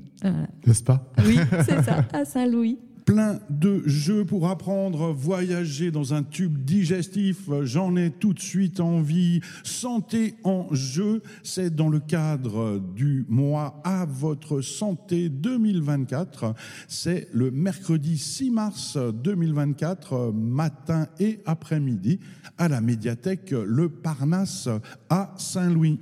N'est-ce 0.68 0.84
pas? 0.84 1.12
Oui, 1.25 1.38
c'est 1.65 1.82
ça, 1.82 2.06
à 2.13 2.25
Saint-Louis. 2.25 2.77
Plein 3.06 3.39
de 3.50 3.82
jeux 3.88 4.25
pour 4.25 4.48
apprendre, 4.48 5.12
voyager 5.12 5.89
dans 5.89 6.13
un 6.13 6.22
tube 6.22 6.63
digestif. 6.63 7.50
J'en 7.63 7.96
ai 7.96 8.12
tout 8.12 8.34
de 8.34 8.39
suite 8.39 8.80
envie. 8.80 9.41
Santé 9.63 10.36
en 10.44 10.68
jeu, 10.72 11.24
c'est 11.44 11.75
dans 11.75 11.89
le 11.89 12.00
cadre 12.00 12.80
du 12.96 13.25
mois 13.27 13.82
à 13.84 14.06
votre 14.06 14.62
santé 14.62 15.30
2024. 15.30 16.53
C'est 16.88 17.27
le 17.34 17.50
mercredi 17.50 18.18
6 18.18 18.51
mars 18.51 18.98
2024, 18.98 20.32
matin 20.32 21.08
et 21.20 21.39
après-midi, 21.46 22.20
à 22.58 22.68
la 22.68 22.82
médiathèque 22.82 23.51
Le 23.51 23.89
Parnasse 23.89 24.70
à 25.10 25.34
Saint-Louis. 25.38 26.00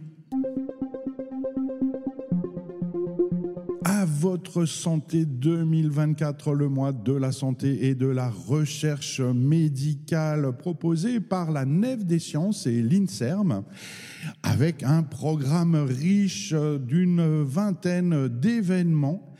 Votre 4.05 4.65
santé 4.65 5.25
2024, 5.25 6.53
le 6.53 6.69
mois 6.69 6.91
de 6.91 7.13
la 7.13 7.31
santé 7.31 7.87
et 7.87 7.95
de 7.95 8.07
la 8.07 8.29
recherche 8.29 9.19
médicale 9.19 10.55
proposé 10.57 11.19
par 11.19 11.51
la 11.51 11.65
Nef 11.65 12.05
des 12.05 12.19
Sciences 12.19 12.67
et 12.67 12.81
l'INSERM, 12.81 13.63
avec 14.43 14.83
un 14.83 15.03
programme 15.03 15.75
riche 15.75 16.53
d'une 16.53 17.43
vingtaine 17.43 18.27
d'événements. 18.27 19.35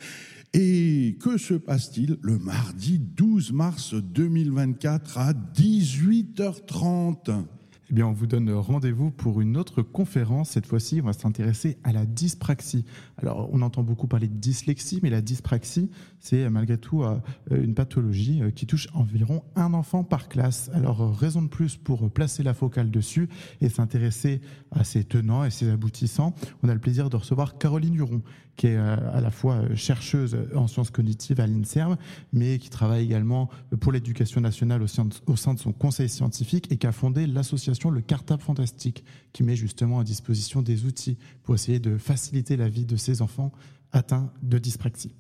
Et 0.54 1.18
que 1.22 1.38
se 1.38 1.54
passe-t-il 1.54 2.18
le 2.22 2.40
mardi 2.40 3.00
12 3.00 3.52
mars 3.52 3.94
2024 3.94 5.18
à 5.20 5.34
18h30 5.34 7.46
eh 7.92 7.96
bien, 7.96 8.06
on 8.06 8.14
vous 8.14 8.28
donne 8.28 8.52
rendez-vous 8.52 9.10
pour 9.10 9.42
une 9.42 9.58
autre 9.58 9.82
conférence. 9.82 10.52
Cette 10.52 10.68
fois-ci, 10.68 11.00
on 11.02 11.08
va 11.08 11.14
s'intéresser 11.14 11.80
à 11.84 11.92
la 11.92 12.06
dyspraxie. 12.06 12.86
Alors, 13.18 13.50
on 13.52 13.64
entend 13.64 13.82
beaucoup 13.82 14.06
parler 14.06 14.28
de 14.28 14.36
dyslexie, 14.36 15.00
mais 15.02 15.10
la 15.10 15.22
dyspraxie, 15.22 15.90
c'est 16.20 16.48
malgré 16.52 16.78
tout 16.78 17.04
euh, 17.04 17.18
une 17.50 17.74
pathologie 17.74 18.44
euh, 18.44 18.52
qui 18.52 18.68
touche 18.68 18.90
environ 18.94 19.44
un 19.56 19.74
enfant 19.74 20.04
par 20.04 20.30
classe. 20.30 20.70
Alors, 20.76 21.02
euh, 21.02 21.12
raison 21.12 21.42
de 21.42 21.48
plus 21.48 21.78
pour 21.78 22.12
placer 22.12 22.44
la 22.44 22.54
focale 22.54 22.92
dessus 22.92 23.28
et 23.60 23.70
s'intéresser 23.70 24.42
à 24.70 24.84
ses 24.84 25.04
tenants 25.04 25.44
et 25.44 25.50
ses 25.50 25.72
aboutissants. 25.72 26.36
On 26.62 26.70
a 26.70 26.76
le 26.76 26.80
plaisir 26.80 27.10
de 27.10 27.18
recevoir 27.18 27.58
Caroline 27.58 27.96
Huron, 27.96 28.22
qui 28.56 28.68
est 28.68 28.76
à 28.76 29.22
la 29.22 29.32
fois 29.32 29.74
chercheuse 29.76 30.38
en 30.54 30.68
sciences 30.68 30.92
cognitives 30.92 31.40
à 31.40 31.48
l'INSERM, 31.48 31.96
mais 32.34 32.60
qui 32.60 32.70
travaille 32.70 33.06
également 33.06 33.50
pour 33.80 33.94
l'éducation 33.94 34.42
nationale 34.42 34.82
au 34.84 34.88
sein 34.88 35.54
de 35.54 35.60
son 35.60 35.72
conseil 35.72 36.10
scientifique 36.10 36.70
et 36.70 36.76
qui 36.76 36.86
a 36.86 36.92
fondé 36.92 37.26
l'association 37.26 37.79
Le 37.88 38.02
Cartable 38.02 38.42
Fantastique, 38.42 39.06
qui 39.32 39.44
met 39.44 39.56
justement 39.56 40.00
à 40.00 40.04
disposition 40.04 40.62
des 40.62 40.84
outils 40.86 41.18
pour 41.44 41.56
essayer 41.56 41.80
de 41.80 41.98
faciliter 41.98 42.58
la 42.58 42.68
vie 42.68 42.86
de 42.86 42.98
ces 42.98 43.22
enfants 43.22 43.54
atteints 43.94 44.32
de 44.44 44.58
dyspraxie 44.58 45.16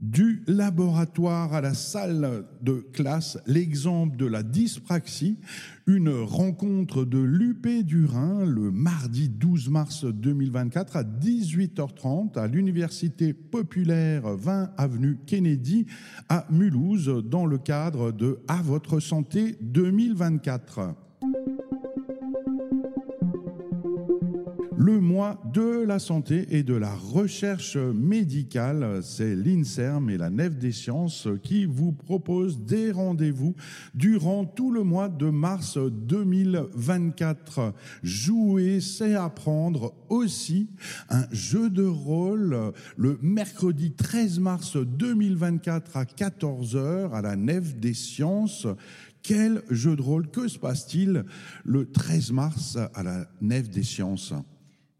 du 0.00 0.42
laboratoire 0.46 1.54
à 1.54 1.60
la 1.60 1.72
salle 1.72 2.44
de 2.60 2.86
classe, 2.92 3.38
l'exemple 3.46 4.16
de 4.16 4.26
la 4.26 4.42
dyspraxie, 4.42 5.38
une 5.86 6.10
rencontre 6.10 7.04
de 7.04 7.18
l'UP 7.18 7.66
du 7.84 8.04
Rhin 8.04 8.44
le 8.44 8.70
mardi 8.70 9.28
12 9.28 9.70
mars 9.70 10.04
2024 10.04 10.96
à 10.96 11.02
18h30 11.02 12.38
à 12.38 12.46
l'Université 12.46 13.32
populaire 13.32 14.36
20 14.36 14.72
avenue 14.76 15.18
Kennedy 15.26 15.86
à 16.28 16.46
Mulhouse 16.50 17.22
dans 17.24 17.46
le 17.46 17.58
cadre 17.58 18.12
de 18.12 18.40
À 18.48 18.60
votre 18.62 19.00
santé 19.00 19.56
2024. 19.62 21.05
Le 24.78 25.00
mois 25.00 25.40
de 25.52 25.84
la 25.84 25.98
santé 25.98 26.46
et 26.50 26.62
de 26.62 26.74
la 26.74 26.94
recherche 26.94 27.76
médicale. 27.76 29.00
C'est 29.02 29.34
l'INSERM 29.34 30.10
et 30.10 30.18
la 30.18 30.30
Nef 30.30 30.56
des 30.56 30.72
Sciences 30.72 31.28
qui 31.42 31.64
vous 31.64 31.92
proposent 31.92 32.60
des 32.60 32.90
rendez-vous 32.90 33.54
durant 33.94 34.44
tout 34.44 34.70
le 34.70 34.82
mois 34.82 35.08
de 35.08 35.30
mars 35.30 35.78
2024. 35.78 37.72
Jouer, 38.02 38.80
c'est 38.80 39.14
apprendre 39.14 39.94
aussi 40.08 40.68
un 41.08 41.26
jeu 41.30 41.70
de 41.70 41.86
rôle 41.86 42.72
le 42.96 43.18
mercredi 43.22 43.92
13 43.92 44.40
mars 44.40 44.76
2024 44.76 45.96
à 45.96 46.04
14h 46.04 47.12
à 47.12 47.22
la 47.22 47.36
Nef 47.36 47.76
des 47.76 47.94
Sciences. 47.94 48.66
Quel 49.22 49.62
jeu 49.70 49.96
de 49.96 50.02
rôle? 50.02 50.28
Que 50.28 50.48
se 50.48 50.58
passe-t-il 50.58 51.24
le 51.64 51.90
13 51.90 52.32
mars 52.32 52.78
à 52.94 53.02
la 53.02 53.26
Nef 53.40 53.70
des 53.70 53.82
Sciences? 53.82 54.34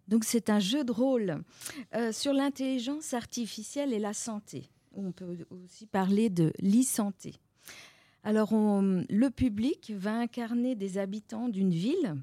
Donc 0.08 0.24
c'est 0.24 0.50
un 0.50 0.60
jeu 0.60 0.84
de 0.84 0.92
rôle 0.92 1.42
euh, 1.94 2.12
sur 2.12 2.32
l'intelligence 2.32 3.14
artificielle 3.14 3.92
et 3.92 3.98
la 3.98 4.14
santé. 4.14 4.70
On 4.92 5.12
peut 5.12 5.46
aussi 5.50 5.86
parler 5.86 6.30
de 6.30 6.52
l'e-santé. 6.60 7.34
Alors 8.22 8.50
le 8.52 9.28
public 9.28 9.92
va 9.94 10.14
incarner 10.14 10.74
des 10.74 10.98
habitants 10.98 11.48
d'une 11.48 11.70
ville. 11.70 12.16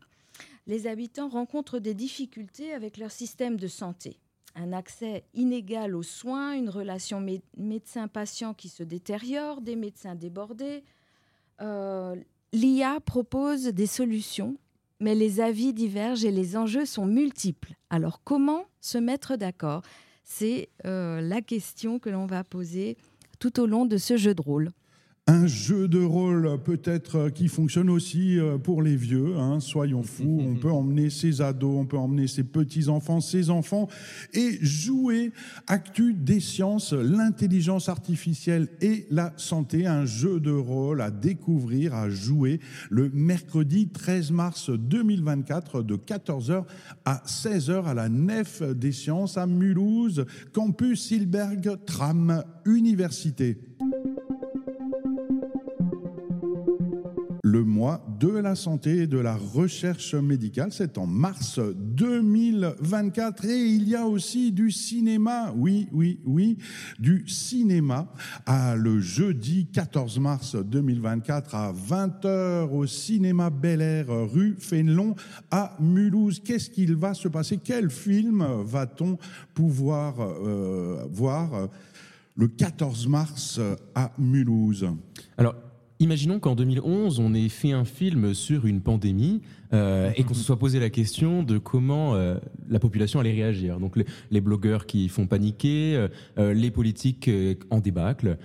Les 0.68 0.88
habitants 0.88 1.30
rencontrent 1.30 1.80
des 1.80 1.94
difficultés 1.94 2.74
avec 2.74 2.98
leur 2.98 3.12
système 3.12 3.58
de 3.58 3.68
santé. 3.68 4.20
Un 4.56 4.74
accès 4.74 5.24
inégal 5.34 5.96
aux 5.96 6.04
soins, 6.04 6.54
une 6.54 6.70
relation 6.70 7.25
médecin-patient 7.58 8.54
qui 8.54 8.70
se 8.70 8.84
détériore, 8.84 9.62
des 9.62 9.75
médecins 9.75 10.16
débordés. 10.16 10.84
Euh, 11.62 12.16
L'IA 12.52 13.00
propose 13.00 13.63
des 13.63 13.88
solutions 13.88 14.58
mais 15.04 15.16
les 15.16 15.42
avis 15.42 15.74
divergent 15.74 16.24
et 16.24 16.32
les 16.32 16.56
enjeux 16.56 16.86
sont 16.86 17.06
multiples. 17.06 17.74
Alors 17.90 18.22
comment 18.24 18.66
se 18.80 18.98
mettre 18.98 19.36
d'accord? 19.36 19.82
C'est 20.24 20.70
euh, 20.86 21.20
la 21.20 21.42
question 21.42 22.00
que 22.00 22.10
l'on 22.10 22.26
va 22.26 22.46
poser 22.46 22.96
tout 23.38 23.60
au 23.60 23.66
long 23.66 23.86
de 23.86 23.98
ce 23.98 24.16
jeu 24.16 24.34
de 24.34 24.42
rôle 24.42 24.72
un 25.25 25.48
jeu 25.48 25.88
de 25.88 26.03
rôle 26.03 26.62
peut-être 26.65 27.15
euh, 27.15 27.30
qui 27.30 27.48
fonctionne 27.48 27.89
aussi 27.89 28.38
euh, 28.38 28.58
pour 28.58 28.82
les 28.82 28.98
vieux, 28.98 29.38
hein, 29.38 29.62
soyons 29.62 30.03
fous, 30.03 30.42
on 30.42 30.56
peut 30.56 30.72
emmener 30.72 31.10
ses 31.10 31.42
ados, 31.42 31.77
on 31.77 31.86
peut 31.86 31.98
emmener 31.98 32.27
ses 32.27 32.44
petits-enfants, 32.44 33.22
ses 33.22 33.50
enfants, 33.50 33.88
et 34.34 34.58
jouer 34.62 35.32
Actu 35.68 36.13
des 36.13 36.42
sciences, 36.42 36.92
l'intelligence 36.92 37.88
artificielle 37.88 38.68
et 38.82 39.08
la 39.12 39.32
santé, 39.38 39.88
un 39.88 40.06
jeu 40.06 40.42
de 40.42 40.51
rôle 40.51 41.01
à 41.01 41.10
découvrir, 41.10 41.94
à 41.94 42.10
jouer 42.10 42.60
le 42.89 43.10
mercredi 43.13 43.88
13 43.88 44.32
mars 44.32 44.70
2024 44.72 45.84
de 45.84 45.96
14h 45.96 46.65
à 47.06 47.24
16h 47.25 47.86
à 47.86 47.94
la 47.94 48.10
Nef 48.10 48.62
des 48.62 48.92
sciences 48.92 49.38
à 49.38 49.48
Mulhouse, 49.48 50.25
campus 50.51 51.12
Hilberg, 51.12 51.77
tram, 51.86 52.44
université. 52.65 53.58
Le 57.54 57.64
mois 57.64 58.04
de 58.20 58.30
la 58.30 58.56
santé 58.56 59.04
et 59.04 59.08
de 59.08 59.20
la 59.20 59.36
recherche 59.36 60.16
médicale. 60.16 60.70
C'est 60.72 60.98
en 60.98 61.06
mars 61.06 61.60
2024 61.60 63.46
et 63.46 63.68
il 63.68 63.88
y 63.88 63.96
a 63.96 64.08
aussi 64.08 64.52
du 64.52 64.72
cinéma. 64.72 65.54
Oui, 65.56 65.88
oui, 65.92 66.20
oui, 66.26 66.58
du 66.98 67.28
cinéma 67.28 68.12
à 68.48 68.76
le 68.76 69.00
jeudi 69.00 69.68
14 69.72 70.18
mars 70.18 70.56
2024 70.56 71.54
à 71.54 71.74
20h 71.74 72.72
au 72.72 72.88
cinéma 72.88 73.52
Bel 73.52 73.82
Air 73.82 74.08
rue 74.10 74.56
Fénelon 74.58 75.14
à 75.52 75.78
Mulhouse. 75.80 76.42
Qu'est-ce 76.44 76.72
qu'il 76.72 76.96
va 76.96 77.14
se 77.14 77.28
passer? 77.28 77.60
Quel 77.64 77.92
film 77.92 78.44
va-t-on 78.64 79.20
pouvoir 79.54 80.16
euh, 80.20 81.06
voir 81.12 81.70
le 82.36 82.48
14 82.48 83.08
mars 83.08 83.60
à 83.94 84.12
Mulhouse? 84.18 84.88
Alors, 85.38 85.54
Imaginons 86.04 86.38
qu'en 86.38 86.54
2011, 86.54 87.22
on 87.22 87.34
ait 87.34 87.48
fait 87.48 87.72
un 87.72 87.86
film 87.86 88.34
sur 88.34 88.66
une 88.66 88.82
pandémie 88.82 89.42
euh, 89.72 90.12
et 90.18 90.26
qu'on 90.26 90.34
se 90.34 90.44
soit 90.44 90.60
posé 90.60 90.78
la 90.82 90.90
question 90.90 91.44
de 91.44 91.58
comment 91.58 92.14
euh, 92.14 92.36
la 92.68 92.80
population 92.80 93.22
allait 93.22 93.32
réagir. 93.32 93.80
Donc 93.80 93.96
les, 94.30 94.42
blogueurs 94.42 94.86
qui 94.86 95.08
font 95.08 95.28
paniquer, 95.28 96.08
euh, 96.38 96.54
les 96.54 96.72
politiques 96.72 97.32
en 97.70 97.80
débâcle. 97.80 98.38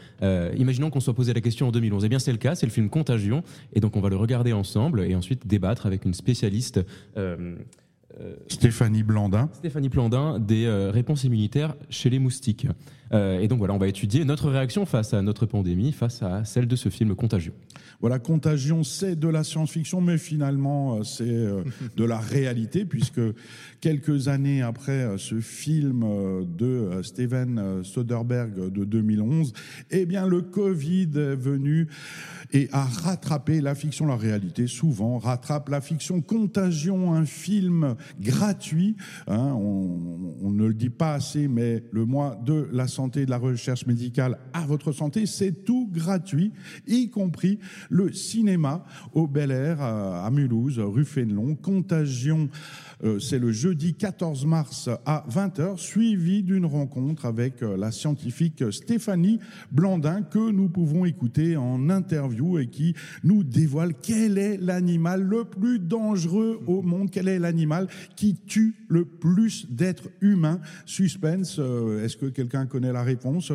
imaginons 0.57 0.91
qu'on 0.91 1.01
se 1.01 1.07
soit 1.07 1.15
posé 1.15 1.35
la 1.35 1.41
question 1.41 1.67
en 1.67 1.73
2011. 1.73 2.05
Eh 2.05 2.09
bien 2.09 2.21
c'est 2.21 2.31
le 2.31 2.39
cas, 2.39 2.55
c'est 2.55 2.65
le 2.65 2.71
film 2.71 2.91
Contagion 2.91 3.43
et 3.73 3.81
donc 3.81 3.97
on 3.97 4.01
va 4.01 4.09
le 4.09 4.17
regarder 4.17 4.53
ensemble 4.53 5.01
et 5.01 5.17
ensuite 5.17 5.49
débattre 5.49 5.85
avec 5.85 6.05
une 6.05 6.15
spécialiste. 6.15 6.79
Stéphanie 8.47 9.03
Blandin. 9.03 9.51
Stéphanie 9.53 9.89
Blandin 9.89 10.39
des 10.39 10.69
réponses 10.93 11.25
immunitaires 11.25 11.75
chez 11.91 12.09
les 12.09 12.21
moustiques. 12.21 12.69
Euh, 13.13 13.41
et 13.41 13.49
donc 13.49 13.59
voilà, 13.59 13.75
on 13.75 13.79
va 13.79 13.89
étudier 13.89 14.25
notre 14.25 14.51
réaction 14.51 14.87
face 14.87 15.15
à 15.15 15.23
notre 15.23 15.47
pandémie, 15.47 15.93
face 15.93 16.23
à 16.23 16.45
celle 16.45 16.67
de 16.67 16.77
ce 16.77 16.89
film 16.89 17.15
Contagion. 17.15 17.53
Voilà, 18.01 18.19
Contagion, 18.19 18.85
c'est 18.85 19.17
de 19.17 19.29
la 19.29 19.43
science-fiction, 19.43 20.01
mais 20.01 20.19
finalement, 20.19 20.97
euh, 20.97 21.03
c'est 21.03 21.25
euh, 21.25 21.63
de 21.97 22.05
la 22.05 22.19
réalité, 22.19 22.85
puisque 22.85 23.21
quelques 23.81 24.29
années 24.29 24.63
après 24.63 25.19
ce 25.19 25.41
film 25.41 26.05
de 26.57 27.01
Steven 27.03 27.83
Soderbergh 27.85 28.73
de 28.73 28.85
2011, 28.85 29.53
eh 29.91 30.07
bien, 30.07 30.27
le 30.27 30.43
Covid 30.43 31.11
est 31.15 31.37
venu 31.37 31.89
et 32.53 32.69
a 32.73 32.85
rattrapé 32.85 33.61
la 33.61 33.75
fiction, 33.75 34.07
la 34.07 34.17
réalité 34.17 34.67
souvent 34.67 35.19
rattrape 35.19 35.69
la 35.69 35.81
fiction. 35.81 36.21
Contagion, 36.21 37.15
un 37.15 37.25
film 37.25 37.95
gratuit, 38.21 38.97
hein, 39.27 39.53
on, 39.55 40.35
on 40.43 40.51
ne 40.51 40.67
le 40.67 40.75
dit 40.75 40.91
pas 40.91 41.15
assez, 41.15 41.47
mais 41.47 41.85
le 41.93 42.05
mois 42.05 42.37
de 42.45 42.69
la 42.73 42.89
de 43.07 43.31
la 43.31 43.39
recherche 43.39 43.87
médicale 43.87 44.39
à 44.53 44.67
votre 44.67 44.91
santé, 44.91 45.27
c'est 45.27 45.65
tout 45.65 45.88
gratuit, 45.91 46.53
y 46.87 47.11
compris 47.11 47.59
le 47.91 48.13
cinéma 48.13 48.85
au 49.13 49.27
Bel 49.27 49.51
Air 49.51 49.81
à 49.81 50.31
Mulhouse, 50.31 50.79
rue 50.79 51.05
Fénelon. 51.05 51.55
Contagion, 51.55 52.49
euh, 53.05 53.19
c'est 53.19 53.39
le 53.39 53.53
jeudi 53.53 53.95
14 53.95 54.47
mars 54.47 54.89
à 55.07 55.25
20h, 55.31 55.79
suivi 55.79 56.43
d'une 56.43 56.67
rencontre 56.67 57.27
avec 57.27 57.63
euh, 57.63 57.77
la 57.77 57.93
scientifique 57.93 58.65
Stéphanie 58.73 59.39
Blandin 59.71 60.23
que 60.23 60.51
nous 60.51 60.69
pouvons 60.69 61.05
écouter 61.05 61.57
en 61.57 61.91
interview 61.91 62.59
et 62.59 62.67
qui 62.67 62.95
nous 63.23 63.45
dévoile 63.45 63.95
quel 64.03 64.39
est 64.39 64.57
l'animal 64.57 65.23
le 65.23 65.45
plus 65.45 65.79
dangereux 65.79 66.61
au 66.67 66.83
monde, 66.83 67.11
quel 67.11 67.29
est 67.29 67.39
l'animal 67.39 67.89
qui 68.17 68.37
tue 68.47 68.75
le 68.89 69.05
plus 69.05 69.67
d'êtres 69.71 70.09
humains. 70.21 70.61
Suspense, 70.87 71.57
euh, 71.59 72.05
est-ce 72.05 72.17
que 72.17 72.27
quelqu'un 72.27 72.67
connaît 72.67 72.93
la 72.93 73.03
réponse? 73.03 73.53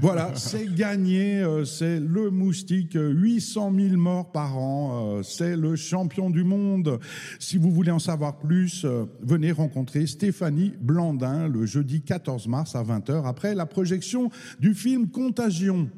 Voilà, 0.00 0.32
c'est 0.34 0.74
gagné, 0.74 1.40
euh, 1.40 1.64
c'est 1.64 2.00
le 2.00 2.30
moustique, 2.30 2.96
800 2.96 3.72
000 3.74 3.96
morts 3.96 4.30
par 4.32 4.56
an, 4.56 5.18
euh, 5.18 5.22
c'est 5.22 5.56
le 5.56 5.76
champion 5.76 6.30
du 6.30 6.44
monde. 6.44 6.98
Si 7.38 7.58
vous 7.58 7.70
voulez 7.70 7.90
en 7.90 7.98
savoir 7.98 8.38
plus, 8.38 8.84
euh, 8.84 9.04
venez 9.22 9.52
rencontrer 9.52 10.06
Stéphanie 10.06 10.72
Blandin 10.80 11.48
le 11.48 11.66
jeudi 11.66 12.02
14 12.02 12.48
mars 12.48 12.74
à 12.74 12.82
20h 12.82 13.26
après 13.26 13.54
la 13.54 13.66
projection 13.66 14.30
du 14.60 14.74
film 14.74 15.08
Contagion 15.08 15.88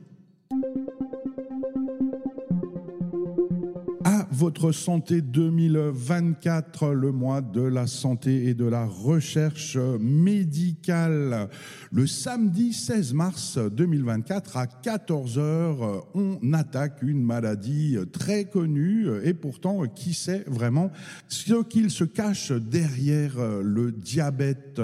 votre 4.36 4.70
santé 4.70 5.22
2024, 5.22 6.88
le 6.88 7.10
mois 7.10 7.40
de 7.40 7.62
la 7.62 7.86
santé 7.86 8.48
et 8.48 8.54
de 8.54 8.66
la 8.66 8.84
recherche 8.84 9.78
médicale. 9.98 11.48
Le 11.90 12.06
samedi 12.06 12.74
16 12.74 13.14
mars 13.14 13.58
2024 13.58 14.58
à 14.58 14.66
14h, 14.66 16.02
on 16.14 16.52
attaque 16.52 16.98
une 17.00 17.22
maladie 17.22 17.96
très 18.12 18.44
connue 18.44 19.06
et 19.24 19.32
pourtant 19.32 19.84
qui 19.86 20.12
sait 20.12 20.44
vraiment 20.46 20.90
ce 21.28 21.62
qu'il 21.62 21.90
se 21.90 22.04
cache 22.04 22.52
derrière 22.52 23.38
le 23.62 23.90
diabète? 23.90 24.82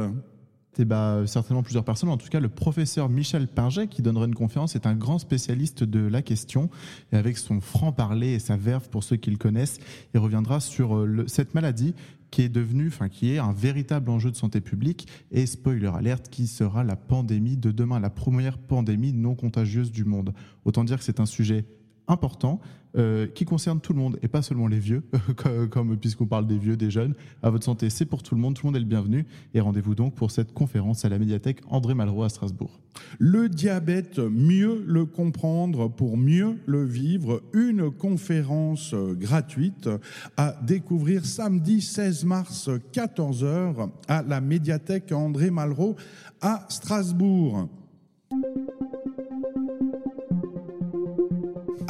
Eh 0.78 0.84
ben, 0.84 1.26
certainement 1.26 1.62
plusieurs 1.62 1.84
personnes. 1.84 2.08
En 2.08 2.16
tout 2.16 2.28
cas, 2.28 2.40
le 2.40 2.48
professeur 2.48 3.08
Michel 3.08 3.46
Pinget, 3.46 3.88
qui 3.88 4.00
donnera 4.00 4.24
une 4.24 4.34
conférence, 4.34 4.74
est 4.74 4.86
un 4.86 4.94
grand 4.94 5.18
spécialiste 5.18 5.84
de 5.84 6.00
la 6.00 6.22
question. 6.22 6.70
Et 7.12 7.16
avec 7.16 7.36
son 7.36 7.60
franc-parler 7.60 8.32
et 8.32 8.38
sa 8.38 8.56
verve, 8.56 8.88
pour 8.88 9.04
ceux 9.04 9.16
qui 9.16 9.30
le 9.30 9.36
connaissent, 9.36 9.78
il 10.14 10.20
reviendra 10.20 10.60
sur 10.60 10.96
euh, 10.96 11.24
cette 11.26 11.54
maladie 11.54 11.94
qui 12.30 12.40
est 12.40 12.48
devenue, 12.48 12.88
enfin, 12.88 13.10
qui 13.10 13.32
est 13.32 13.38
un 13.38 13.52
véritable 13.52 14.08
enjeu 14.10 14.30
de 14.30 14.36
santé 14.36 14.62
publique. 14.62 15.06
Et 15.30 15.44
spoiler 15.44 15.90
alerte, 15.94 16.30
qui 16.30 16.46
sera 16.46 16.84
la 16.84 16.96
pandémie 16.96 17.58
de 17.58 17.70
demain, 17.70 18.00
la 18.00 18.08
première 18.08 18.56
pandémie 18.56 19.12
non 19.12 19.34
contagieuse 19.34 19.92
du 19.92 20.06
monde. 20.06 20.32
Autant 20.64 20.84
dire 20.84 20.96
que 20.96 21.04
c'est 21.04 21.20
un 21.20 21.26
sujet 21.26 21.66
important 22.08 22.60
euh, 22.96 23.26
qui 23.26 23.44
concerne 23.44 23.80
tout 23.80 23.92
le 23.92 23.98
monde 23.98 24.18
et 24.22 24.28
pas 24.28 24.42
seulement 24.42 24.66
les 24.66 24.78
vieux, 24.78 25.02
comme 25.70 25.96
puisqu'on 25.96 26.26
parle 26.26 26.46
des 26.46 26.58
vieux, 26.58 26.76
des 26.76 26.90
jeunes. 26.90 27.14
À 27.42 27.50
votre 27.50 27.64
santé, 27.64 27.88
c'est 27.88 28.04
pour 28.04 28.22
tout 28.22 28.34
le 28.34 28.40
monde, 28.40 28.54
tout 28.54 28.66
le 28.66 28.68
monde 28.68 28.76
est 28.76 28.80
le 28.80 28.86
bienvenu. 28.86 29.26
Et 29.54 29.60
rendez-vous 29.60 29.94
donc 29.94 30.14
pour 30.14 30.30
cette 30.30 30.52
conférence 30.52 31.04
à 31.04 31.08
la 31.08 31.18
médiathèque 31.18 31.60
André 31.68 31.94
Malraux 31.94 32.24
à 32.24 32.28
Strasbourg. 32.28 32.80
Le 33.18 33.48
diabète, 33.48 34.18
mieux 34.18 34.84
le 34.86 35.06
comprendre 35.06 35.88
pour 35.88 36.16
mieux 36.16 36.58
le 36.66 36.84
vivre. 36.84 37.42
Une 37.54 37.90
conférence 37.90 38.94
gratuite 38.94 39.88
à 40.36 40.54
découvrir 40.62 41.24
samedi 41.24 41.80
16 41.80 42.24
mars 42.24 42.68
14h 42.92 43.88
à 44.08 44.22
la 44.22 44.40
médiathèque 44.40 45.12
André 45.12 45.50
Malraux 45.50 45.96
à 46.40 46.66
Strasbourg. 46.68 47.68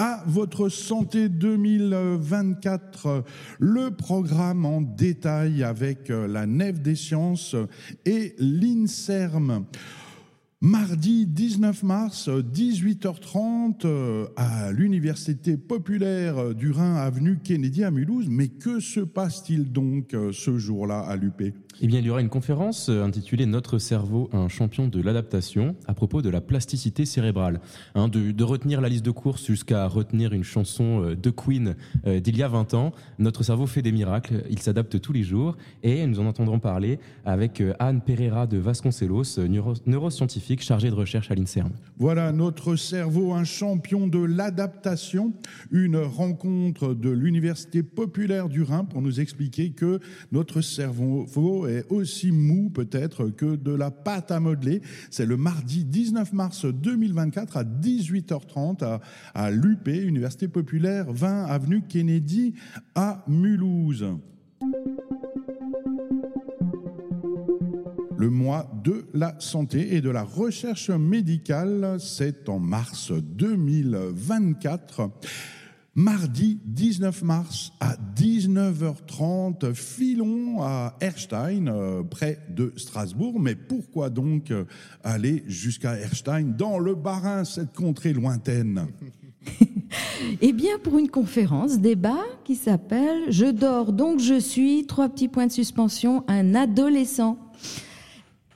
À 0.02 0.24
votre 0.26 0.68
santé 0.68 1.28
2024, 1.28 3.22
le 3.60 3.92
programme 3.92 4.66
en 4.66 4.80
détail 4.80 5.62
avec 5.62 6.08
la 6.08 6.44
Nef 6.44 6.80
des 6.80 6.96
sciences 6.96 7.54
et 8.04 8.34
l'INSERM. 8.40 9.64
Mardi 10.60 11.26
19 11.26 11.84
mars, 11.84 12.28
18h30, 12.28 13.84
euh, 13.84 14.26
à 14.34 14.72
l'Université 14.72 15.56
populaire 15.56 16.52
du 16.52 16.72
Rhin, 16.72 16.96
avenue 16.96 17.38
Kennedy 17.42 17.84
à 17.84 17.92
Mulhouse. 17.92 18.26
Mais 18.28 18.48
que 18.48 18.80
se 18.80 19.00
passe-t-il 19.00 19.70
donc 19.70 20.14
euh, 20.14 20.32
ce 20.32 20.58
jour-là 20.58 21.00
à 21.00 21.14
l'UP 21.14 21.52
eh 21.80 21.86
bien, 21.86 22.00
il 22.00 22.06
y 22.06 22.10
aura 22.10 22.20
une 22.20 22.28
conférence 22.28 22.88
euh, 22.88 23.02
intitulée 23.02 23.46
Notre 23.46 23.78
cerveau, 23.78 24.28
un 24.32 24.48
champion 24.48 24.88
de 24.88 25.00
l'adaptation, 25.00 25.74
à 25.86 25.94
propos 25.94 26.22
de 26.22 26.28
la 26.28 26.40
plasticité 26.40 27.04
cérébrale. 27.04 27.60
Hein, 27.94 28.08
de, 28.08 28.44
retenir 28.44 28.80
la 28.80 28.88
liste 28.88 29.04
de 29.04 29.10
courses 29.10 29.46
jusqu'à 29.46 29.86
retenir 29.86 30.32
une 30.32 30.44
chanson 30.44 31.02
euh, 31.02 31.16
de 31.16 31.30
Queen 31.30 31.76
euh, 32.06 32.20
d'il 32.20 32.36
y 32.36 32.42
a 32.42 32.48
20 32.48 32.74
ans. 32.74 32.92
Notre 33.18 33.42
cerveau 33.42 33.66
fait 33.66 33.82
des 33.82 33.92
miracles, 33.92 34.44
il 34.50 34.58
s'adapte 34.58 35.00
tous 35.00 35.12
les 35.12 35.22
jours 35.22 35.56
et 35.82 36.06
nous 36.06 36.20
en 36.20 36.26
entendrons 36.26 36.58
parler 36.58 36.98
avec 37.24 37.62
Anne 37.78 38.00
Pereira 38.00 38.46
de 38.46 38.58
Vasconcelos, 38.58 39.38
neuroscientifique 39.86 40.12
scientifique 40.12 40.62
chargé 40.62 40.90
de 40.90 40.94
recherche 40.94 41.30
à 41.30 41.34
l'INSERM. 41.34 41.70
Voilà 41.98 42.32
notre 42.32 42.76
cerveau, 42.76 43.32
un 43.32 43.44
champion 43.44 44.06
de 44.06 44.18
l'adaptation, 44.18 45.32
une 45.70 45.96
rencontre 45.96 46.94
de 46.94 47.10
l'Université 47.10 47.82
populaire 47.82 48.48
du 48.48 48.62
Rhin 48.62 48.84
pour 48.84 49.02
nous 49.02 49.20
expliquer 49.20 49.70
que 49.70 50.00
notre 50.32 50.60
cerveau 50.60 51.26
est 51.66 51.84
aussi 51.90 52.32
mou 52.32 52.70
peut-être 52.70 53.28
que 53.28 53.56
de 53.56 53.72
la 53.72 53.90
pâte 53.90 54.30
à 54.30 54.40
modeler. 54.40 54.82
C'est 55.10 55.26
le 55.26 55.36
mardi 55.36 55.84
19 55.84 56.32
mars 56.32 56.64
2024 56.64 57.56
à 57.56 57.64
18h30 57.64 58.84
à, 58.84 59.00
à 59.34 59.50
l'UP, 59.50 59.88
Université 59.88 60.48
populaire 60.48 61.12
20 61.12 61.44
avenue 61.44 61.82
Kennedy 61.88 62.54
à 62.94 63.24
Mulhouse. 63.28 64.06
Le 68.22 68.30
mois 68.30 68.70
de 68.84 69.04
la 69.14 69.34
santé 69.40 69.96
et 69.96 70.00
de 70.00 70.08
la 70.08 70.22
recherche 70.22 70.90
médicale, 70.90 71.96
c'est 71.98 72.48
en 72.48 72.60
mars 72.60 73.10
2024. 73.12 75.10
Mardi 75.94 76.58
19 76.64 77.22
mars 77.22 77.72
à 77.78 77.96
19h30, 78.16 79.74
filons 79.74 80.62
à 80.62 80.96
Erstein, 81.02 81.66
euh, 81.66 82.02
près 82.02 82.38
de 82.48 82.72
Strasbourg. 82.76 83.38
Mais 83.38 83.54
pourquoi 83.54 84.08
donc 84.08 84.50
euh, 84.50 84.64
aller 85.04 85.44
jusqu'à 85.46 85.98
Erstein, 85.98 86.54
dans 86.56 86.78
le 86.78 86.94
Bas-Rhin, 86.94 87.44
cette 87.44 87.74
contrée 87.74 88.12
lointaine? 88.14 88.86
Eh 90.40 90.52
bien, 90.52 90.78
pour 90.82 90.98
une 90.98 91.10
conférence, 91.10 91.78
débat 91.78 92.24
qui 92.44 92.54
s'appelle 92.54 93.24
Je 93.28 93.44
dors 93.44 93.92
donc 93.92 94.20
je 94.20 94.38
suis, 94.38 94.86
trois 94.86 95.10
petits 95.10 95.28
points 95.28 95.48
de 95.48 95.52
suspension, 95.52 96.24
un 96.28 96.54
adolescent. 96.54 97.36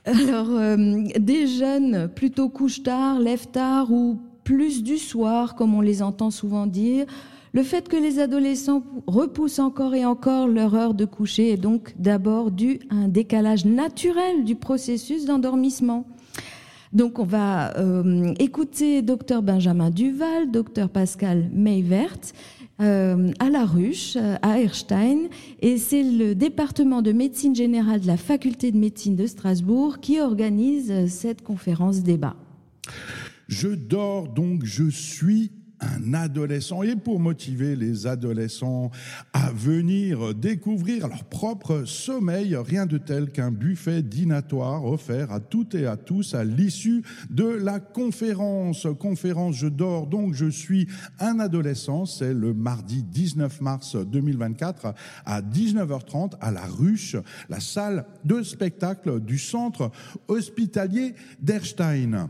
Alors, 0.05 0.47
euh, 0.49 1.03
des 1.19 1.45
jeunes 1.45 2.07
plutôt 2.07 2.49
couchent 2.49 2.81
tard, 2.81 3.19
lèvent 3.19 3.51
tard 3.51 3.91
ou 3.91 4.19
plus 4.47 4.81
du 4.81 4.97
soir, 4.97 5.55
comme 5.55 5.75
on 5.75 5.81
les 5.81 6.01
entend 6.01 6.31
souvent 6.31 6.67
dire. 6.67 7.05
Le 7.51 7.63
fait 7.63 7.89
que 7.89 7.97
les 7.97 8.19
adolescents 8.19 8.81
repoussent 9.05 9.59
encore 9.59 9.93
et 9.93 10.05
encore 10.05 10.47
leur 10.47 10.73
heure 10.73 10.93
de 10.93 11.03
coucher 11.03 11.51
est 11.51 11.57
donc 11.57 11.93
d'abord 11.99 12.49
dû 12.49 12.79
à 12.89 12.95
un 12.95 13.07
décalage 13.09 13.65
naturel 13.65 14.45
du 14.45 14.55
processus 14.55 15.25
d'endormissement. 15.25 16.07
Donc 16.93 17.19
on 17.19 17.25
va 17.25 17.77
euh, 17.77 18.33
écouter 18.39 19.01
docteur 19.01 19.41
Benjamin 19.41 19.89
Duval, 19.89 20.49
docteur 20.49 20.87
Pascal 20.87 21.49
Meivert, 21.51 22.15
euh, 22.79 23.33
à 23.39 23.49
La 23.49 23.65
Ruche, 23.65 24.15
euh, 24.15 24.37
à 24.41 24.61
Erstein, 24.61 25.27
et 25.59 25.77
c'est 25.77 26.03
le 26.03 26.35
département 26.35 27.01
de 27.01 27.11
médecine 27.11 27.53
générale 27.53 27.99
de 27.99 28.07
la 28.07 28.15
faculté 28.15 28.71
de 28.71 28.77
médecine 28.77 29.17
de 29.17 29.27
Strasbourg 29.27 29.99
qui 29.99 30.21
organise 30.21 31.09
cette 31.09 31.43
conférence 31.43 32.01
débat. 32.01 32.37
Je 33.47 33.69
dors 33.69 34.27
donc 34.27 34.65
je 34.65 34.89
suis 34.89 35.51
un 35.79 36.13
adolescent 36.13 36.83
et 36.83 36.95
pour 36.95 37.19
motiver 37.19 37.75
les 37.75 38.07
adolescents 38.07 38.91
à 39.33 39.51
venir 39.51 40.33
découvrir 40.33 41.07
leur 41.07 41.23
propre 41.25 41.83
sommeil, 41.85 42.55
rien 42.55 42.85
de 42.85 42.97
tel 42.97 43.31
qu'un 43.31 43.51
buffet 43.51 44.01
dînatoire 44.01 44.85
offert 44.85 45.31
à 45.31 45.39
toutes 45.39 45.75
et 45.75 45.85
à 45.85 45.97
tous 45.97 46.33
à 46.33 46.43
l'issue 46.43 47.03
de 47.29 47.45
la 47.45 47.79
conférence. 47.79 48.87
Conférence 48.99 49.55
Je 49.55 49.67
dors 49.67 50.07
donc 50.07 50.33
je 50.33 50.49
suis 50.49 50.87
un 51.19 51.39
adolescent, 51.39 52.05
c'est 52.05 52.33
le 52.33 52.53
mardi 52.53 53.03
19 53.03 53.61
mars 53.61 53.95
2024 53.95 54.93
à 55.25 55.41
19h30 55.41 56.33
à 56.41 56.51
la 56.51 56.65
Ruche, 56.65 57.15
la 57.49 57.59
salle 57.59 58.05
de 58.25 58.41
spectacle 58.41 59.19
du 59.19 59.37
centre 59.37 59.91
hospitalier 60.27 61.13
d'Erstein. 61.39 62.29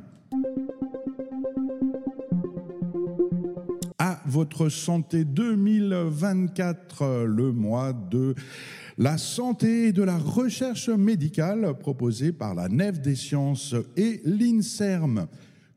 Votre 4.38 4.69
santé 4.69 5.26
2024, 5.26 7.26
le 7.26 7.52
mois 7.52 7.91
de 7.91 8.36
la 9.00 9.17
santé 9.17 9.88
et 9.88 9.91
de 9.91 10.04
la 10.04 10.19
recherche 10.19 10.89
médicale 10.89 11.73
proposé 11.80 12.32
par 12.32 12.54
la 12.54 12.69
Nef 12.69 13.02
des 13.02 13.15
sciences 13.15 13.73
et 13.95 14.21
l'INSERM. 14.26 15.26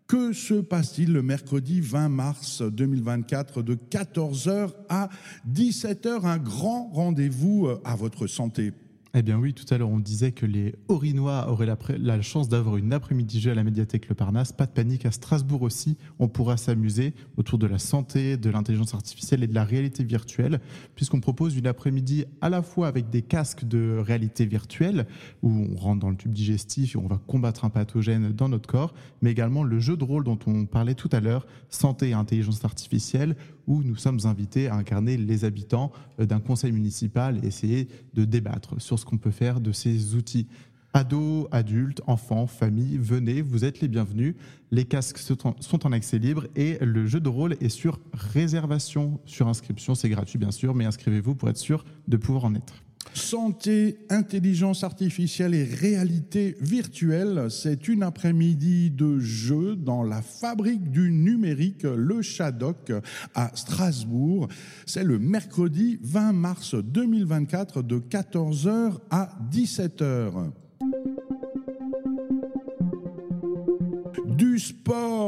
Que 0.06 0.34
se 0.34 0.52
passe-t-il 0.52 1.10
le 1.10 1.22
mercredi 1.22 1.80
20 1.80 2.10
mars 2.10 2.60
2024 2.60 3.62
de 3.62 3.76
14h 3.76 4.74
à 4.90 5.08
17h 5.50 6.26
Un 6.26 6.36
grand 6.36 6.90
rendez-vous 6.92 7.66
à 7.82 7.96
votre 7.96 8.26
santé. 8.26 8.74
Eh 9.12 9.22
bien 9.22 9.38
oui, 9.38 9.54
tout 9.54 9.64
à 9.74 9.76
l'heure 9.76 9.90
on 9.90 9.98
disait 9.98 10.30
que 10.30 10.46
les 10.46 10.76
Orinois 10.86 11.50
auraient 11.50 11.66
la, 11.66 12.22
chance 12.22 12.48
d'avoir 12.48 12.76
une 12.76 12.92
après-midi 12.92 13.40
jeu 13.40 13.50
à 13.50 13.54
la 13.56 13.64
médiathèque 13.64 14.08
Le 14.08 14.14
Parnasse. 14.14 14.52
Pas 14.52 14.66
de 14.66 14.70
panique, 14.70 15.04
à 15.04 15.10
Strasbourg 15.10 15.62
aussi, 15.62 15.98
on 16.20 16.28
pourra 16.28 16.56
s'amuser 16.56 17.12
autour 17.36 17.58
de 17.58 17.66
la 17.66 17.80
santé, 17.80 18.36
de 18.36 18.50
l'intelligence 18.50 18.94
artificielle 18.94 19.42
et 19.42 19.48
de 19.48 19.54
la 19.54 19.64
réalité 19.64 20.04
virtuelle, 20.04 20.60
puisqu'on 20.94 21.18
propose 21.18 21.56
une 21.56 21.66
après-midi 21.66 22.24
à 22.40 22.50
la 22.50 22.62
fois 22.62 22.86
avec 22.86 23.10
des 23.10 23.22
casques 23.22 23.64
de 23.64 23.98
réalité 23.98 24.46
virtuelle, 24.46 25.08
où 25.42 25.50
on 25.50 25.74
rentre 25.74 25.98
dans 25.98 26.10
le 26.10 26.16
tube 26.16 26.32
digestif 26.32 26.94
et 26.94 26.98
on 26.98 27.08
va 27.08 27.20
combattre 27.26 27.64
un 27.64 27.70
pathogène 27.70 28.30
dans 28.30 28.48
notre 28.48 28.68
corps, 28.68 28.94
mais 29.22 29.32
également 29.32 29.64
le 29.64 29.80
jeu 29.80 29.96
de 29.96 30.04
rôle 30.04 30.22
dont 30.22 30.38
on 30.46 30.66
parlait 30.66 30.94
tout 30.94 31.10
à 31.10 31.18
l'heure, 31.18 31.48
santé 31.68 32.10
et 32.10 32.12
intelligence 32.12 32.64
artificielle, 32.64 33.34
où 33.66 33.82
nous 33.82 33.96
sommes 33.96 34.20
invités 34.24 34.68
à 34.68 34.74
incarner 34.74 35.16
les 35.16 35.44
habitants 35.44 35.92
euh, 36.18 36.26
d'un 36.26 36.40
conseil 36.40 36.72
municipal 36.72 37.40
et 37.42 37.46
essayer 37.46 37.88
de 38.14 38.24
débattre 38.24 38.80
sur 38.80 38.98
ce 38.98 39.04
qu'on 39.04 39.18
peut 39.18 39.30
faire 39.30 39.60
de 39.60 39.72
ces 39.72 40.14
outils. 40.14 40.46
Ados, 40.92 41.46
adultes, 41.52 42.00
enfants, 42.08 42.48
familles, 42.48 42.98
venez, 42.98 43.42
vous 43.42 43.64
êtes 43.64 43.80
les 43.80 43.86
bienvenus. 43.86 44.34
Les 44.72 44.84
casques 44.84 45.18
sont 45.18 45.86
en 45.86 45.92
accès 45.92 46.18
libre 46.18 46.48
et 46.56 46.78
le 46.80 47.06
jeu 47.06 47.20
de 47.20 47.28
rôle 47.28 47.56
est 47.60 47.68
sur 47.68 48.00
réservation, 48.12 49.20
sur 49.24 49.46
inscription. 49.46 49.94
C'est 49.94 50.08
gratuit 50.08 50.38
bien 50.38 50.50
sûr, 50.50 50.74
mais 50.74 50.86
inscrivez-vous 50.86 51.36
pour 51.36 51.48
être 51.48 51.58
sûr 51.58 51.84
de 52.08 52.16
pouvoir 52.16 52.44
en 52.44 52.56
être. 52.56 52.82
Santé, 53.14 53.98
intelligence 54.08 54.84
artificielle 54.84 55.54
et 55.54 55.64
réalité 55.64 56.56
virtuelle, 56.60 57.46
c'est 57.50 57.88
une 57.88 58.02
après-midi 58.02 58.90
de 58.90 59.18
jeu 59.18 59.76
dans 59.76 60.02
la 60.02 60.22
fabrique 60.22 60.90
du 60.90 61.10
numérique, 61.10 61.82
le 61.82 62.22
Shadok, 62.22 62.92
à 63.34 63.50
Strasbourg. 63.54 64.48
C'est 64.86 65.04
le 65.04 65.18
mercredi 65.18 65.98
20 66.02 66.32
mars 66.32 66.74
2024 66.74 67.82
de 67.82 67.98
14h 67.98 68.98
à 69.10 69.36
17h. 69.50 70.50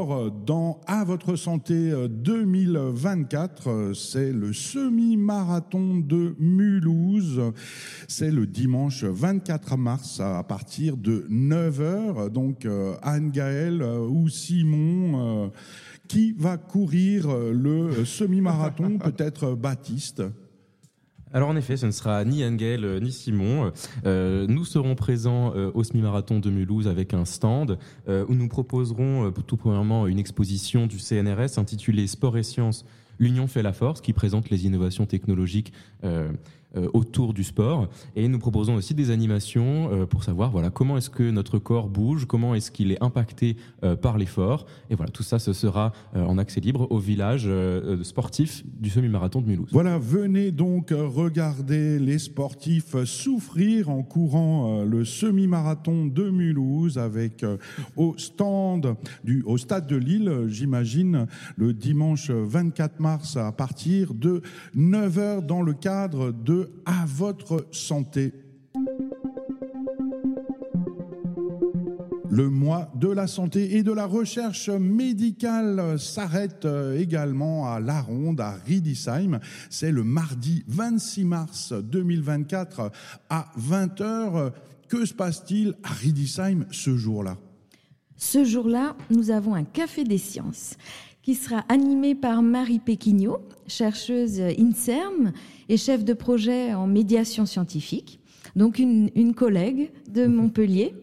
Sport 0.03 0.31
dans 0.31 0.81
À 0.87 1.05
votre 1.05 1.37
santé 1.37 1.93
2024. 2.09 3.93
C'est 3.95 4.33
le 4.33 4.53
semi-marathon 4.53 5.99
de 5.99 6.35
Mulhouse. 6.39 7.41
C'est 8.09 8.31
le 8.31 8.47
dimanche 8.47 9.05
24 9.05 9.77
mars 9.77 10.21
à 10.21 10.43
partir 10.43 10.97
de 10.97 11.27
9h. 11.31 12.31
Donc 12.31 12.67
Anne-Gaëlle 13.03 13.83
ou 13.83 14.29
Simon 14.29 15.53
qui 16.09 16.33
va 16.33 16.57
courir 16.57 17.29
le 17.53 18.05
semi-marathon, 18.05 18.99
peut-être 19.03 19.55
Baptiste? 19.55 20.23
Alors 21.33 21.49
en 21.49 21.57
effet, 21.57 21.77
ce 21.77 21.87
ne 21.87 21.91
sera 21.91 22.25
ni 22.25 22.45
Angel 22.45 22.85
euh, 22.85 23.01
ni 23.01 23.11
Simon. 23.11 23.73
Euh, 24.05 24.47
nous 24.49 24.65
serons 24.65 24.95
présents 24.95 25.53
euh, 25.55 25.71
au 25.75 25.83
semi-marathon 25.83 26.41
de 26.41 26.51
Mulhouse 26.51 26.89
avec 26.89 27.15
un 27.15 27.25
stand 27.25 27.79
où 28.09 28.35
nous 28.35 28.49
proposerons 28.49 29.33
tout 29.47 29.57
premièrement 29.57 30.07
une 30.07 30.19
exposition 30.19 30.87
du 30.87 30.99
CNRS 30.99 31.59
intitulée 31.59 32.07
Sport 32.07 32.37
et 32.37 32.43
sciences, 32.43 32.85
l'union 33.19 33.47
fait 33.47 33.63
la 33.63 33.73
force, 33.73 34.01
qui 34.01 34.13
présente 34.13 34.51
les 34.51 34.67
innovations 34.67 35.07
technologiques 35.07 35.73
autour 36.93 37.35
du 37.35 37.45
sport. 37.45 37.89
Et 38.17 38.29
nous 38.29 38.39
proposons 38.39 38.75
aussi 38.75 38.95
des 38.95 39.11
animations 39.11 39.91
euh, 39.93 40.07
pour 40.07 40.25
savoir 40.25 40.51
voilà 40.51 40.71
comment 40.71 40.97
est-ce 40.97 41.11
que 41.11 41.31
notre 41.31 41.59
corps 41.59 41.89
bouge, 41.89 42.27
comment 42.27 42.55
est-ce 42.55 42.71
qu'il 42.71 42.93
est 42.93 43.03
impacté 43.03 43.57
euh, 43.85 43.97
par 43.97 44.19
l'effort. 44.19 44.67
Et 44.91 44.95
voilà, 44.95 45.11
tout 45.11 45.23
ça, 45.23 45.39
ce 45.39 45.53
sera 45.53 45.93
en 46.15 46.39
accès 46.39 46.61
libre 46.61 46.87
au 46.91 46.99
village 46.99 47.49
sportif 48.03 48.65
du 48.67 48.91
semi-marathon 48.91 49.41
de 49.41 49.47
Mulhouse. 49.47 49.69
Voilà, 49.73 49.99
venez 49.99 50.51
donc 50.51 50.91
regarder 50.91 51.99
les 51.99 52.19
sportifs 52.19 53.03
souffrir 53.05 53.89
en 53.89 54.03
courant 54.03 54.83
le 54.85 55.05
semi-marathon 55.05 56.07
de 56.07 56.31
Mulhouse 56.31 56.99
avec 56.99 57.45
au 57.97 58.15
stand 58.19 58.97
du 59.25 59.43
au 59.47 59.57
stade 59.57 59.87
de 59.87 59.97
Lille, 59.97 60.47
j'imagine, 60.49 61.27
le 61.57 61.73
dimanche 61.73 62.31
24 62.31 63.01
mars 63.01 63.37
à 63.37 63.53
partir 63.53 64.15
de 64.15 64.43
9h 64.77 65.47
dans 65.47 65.63
le 65.63 65.73
cadre 65.73 66.33
de 66.33 66.62
à 66.87 67.05
votre 67.07 67.67
santé. 67.71 68.33
Le 72.31 72.49
mois 72.49 72.91
de 72.95 73.09
la 73.09 73.27
santé 73.27 73.77
et 73.77 73.83
de 73.83 73.93
la 73.93 74.07
recherche 74.07 74.71
médicale 74.71 75.99
s'arrête 75.99 76.67
également 76.97 77.71
à 77.71 77.79
La 77.79 78.01
Ronde, 78.01 78.41
à 78.41 78.53
Riedisheim. 78.53 79.39
C'est 79.69 79.93
le 79.93 80.03
mardi 80.03 80.65
26 80.67 81.25
mars 81.25 81.73
2024 81.75 82.91
à 83.29 83.51
20h. 83.61 84.53
Que 84.89 85.05
se 85.05 85.13
passe-t-il 85.13 85.75
à 85.83 85.89
Riedisheim 85.89 86.65
ce 86.71 86.97
jour-là? 86.97 87.37
Ce 88.17 88.45
jour-là, 88.45 88.97
nous 89.11 89.31
avons 89.31 89.55
un 89.55 89.65
café 89.65 90.05
des 90.05 90.17
sciences 90.17 90.77
qui 91.23 91.35
sera 91.35 91.65
animé 91.69 92.15
par 92.15 92.43
Marie 92.43 92.79
Péquignot, 92.81 93.39
chercheuse 93.67 94.41
INSERM 94.41 95.33
et 95.69 95.77
chef 95.77 96.05
de 96.05 96.13
projet 96.13 96.75
en 96.75 96.87
médiation 96.87 97.47
scientifique, 97.47 98.21
donc 98.57 98.79
une, 98.79 99.11
une 99.15 99.35
collègue 99.35 99.91
de 100.11 100.27
Montpellier. 100.27 100.95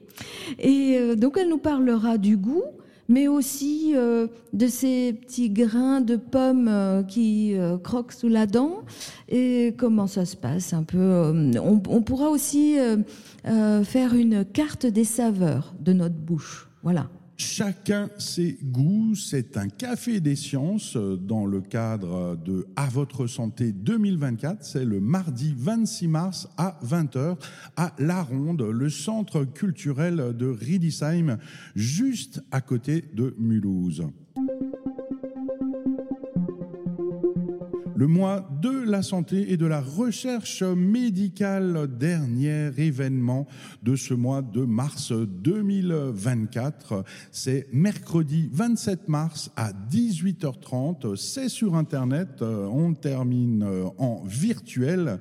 Et 0.60 0.97
euh, 0.97 1.15
donc 1.15 1.38
elle 1.39 1.49
nous 1.49 1.58
parlera 1.58 2.17
du 2.17 2.36
goût, 2.36 2.63
mais 3.08 3.27
aussi 3.27 3.93
euh, 3.95 4.27
de 4.53 4.67
ces 4.67 5.13
petits 5.13 5.49
grains 5.49 6.01
de 6.01 6.15
pommes 6.15 6.67
euh, 6.67 7.01
qui 7.01 7.55
euh, 7.55 7.77
croquent 7.77 8.15
sous 8.15 8.27
la 8.27 8.45
dent 8.45 8.84
et 9.29 9.73
comment 9.77 10.05
ça 10.05 10.25
se 10.25 10.36
passe 10.36 10.73
un 10.73 10.84
peu. 10.84 11.32
on, 11.60 11.82
on 11.89 12.01
pourra 12.01 12.29
aussi 12.29 12.77
euh, 12.77 12.97
euh, 13.47 13.84
faire 13.84 14.13
une 14.13 14.45
carte 14.45 14.86
des 14.86 15.05
saveurs 15.05 15.73
de 15.79 15.93
notre 15.93 16.15
bouche. 16.15 16.69
Voilà. 16.84 17.10
Chacun 17.41 18.10
ses 18.17 18.60
goûts, 18.62 19.15
c'est 19.15 19.56
un 19.56 19.69
café 19.69 20.19
des 20.19 20.36
sciences 20.36 20.97
euh, 20.97 21.15
dans 21.15 21.45
le 21.45 21.62
cadre 21.62 22.36
de 22.36 22.67
À 22.75 22.88
votre 22.88 23.28
santé 23.28 23.71
2024. 23.71 24.65
C'est 24.65 24.84
le 24.84 24.99
mardi 24.99 25.56
26 25.58 26.10
mars 26.10 26.49
à 26.58 26.78
20h 26.86 27.38
à 27.78 27.93
La 27.97 28.23
Ronde, 28.23 28.62
le 28.62 28.89
centre 28.89 29.45
culturel 29.45 30.36
de 30.38 30.47
Riedisheim, 30.47 31.38
juste 31.75 32.43
à 32.52 32.60
côté 32.60 33.06
de 33.13 33.34
Mulhouse. 33.39 34.04
Le 38.00 38.08
mois 38.08 38.48
de 38.62 38.70
la 38.90 39.04
santé 39.04 39.52
et 39.52 39.58
de 39.58 39.66
la 39.66 39.82
recherche 39.82 40.64
médicale, 40.64 41.90
dernier 41.98 42.72
événement 42.78 43.46
de 43.84 43.98
ce 43.98 44.14
mois 44.14 44.42
de 44.42 44.64
mars 44.64 45.12
2024. 45.12 47.04
C'est 47.34 47.68
mercredi 47.74 48.50
27 48.54 49.10
mars 49.10 49.52
à 49.58 49.74
18h30. 49.74 51.18
C'est 51.18 51.50
sur 51.50 51.76
Internet. 51.76 52.42
On 52.42 52.94
termine 52.94 53.68
en 53.98 54.24
virtuel. 54.24 55.20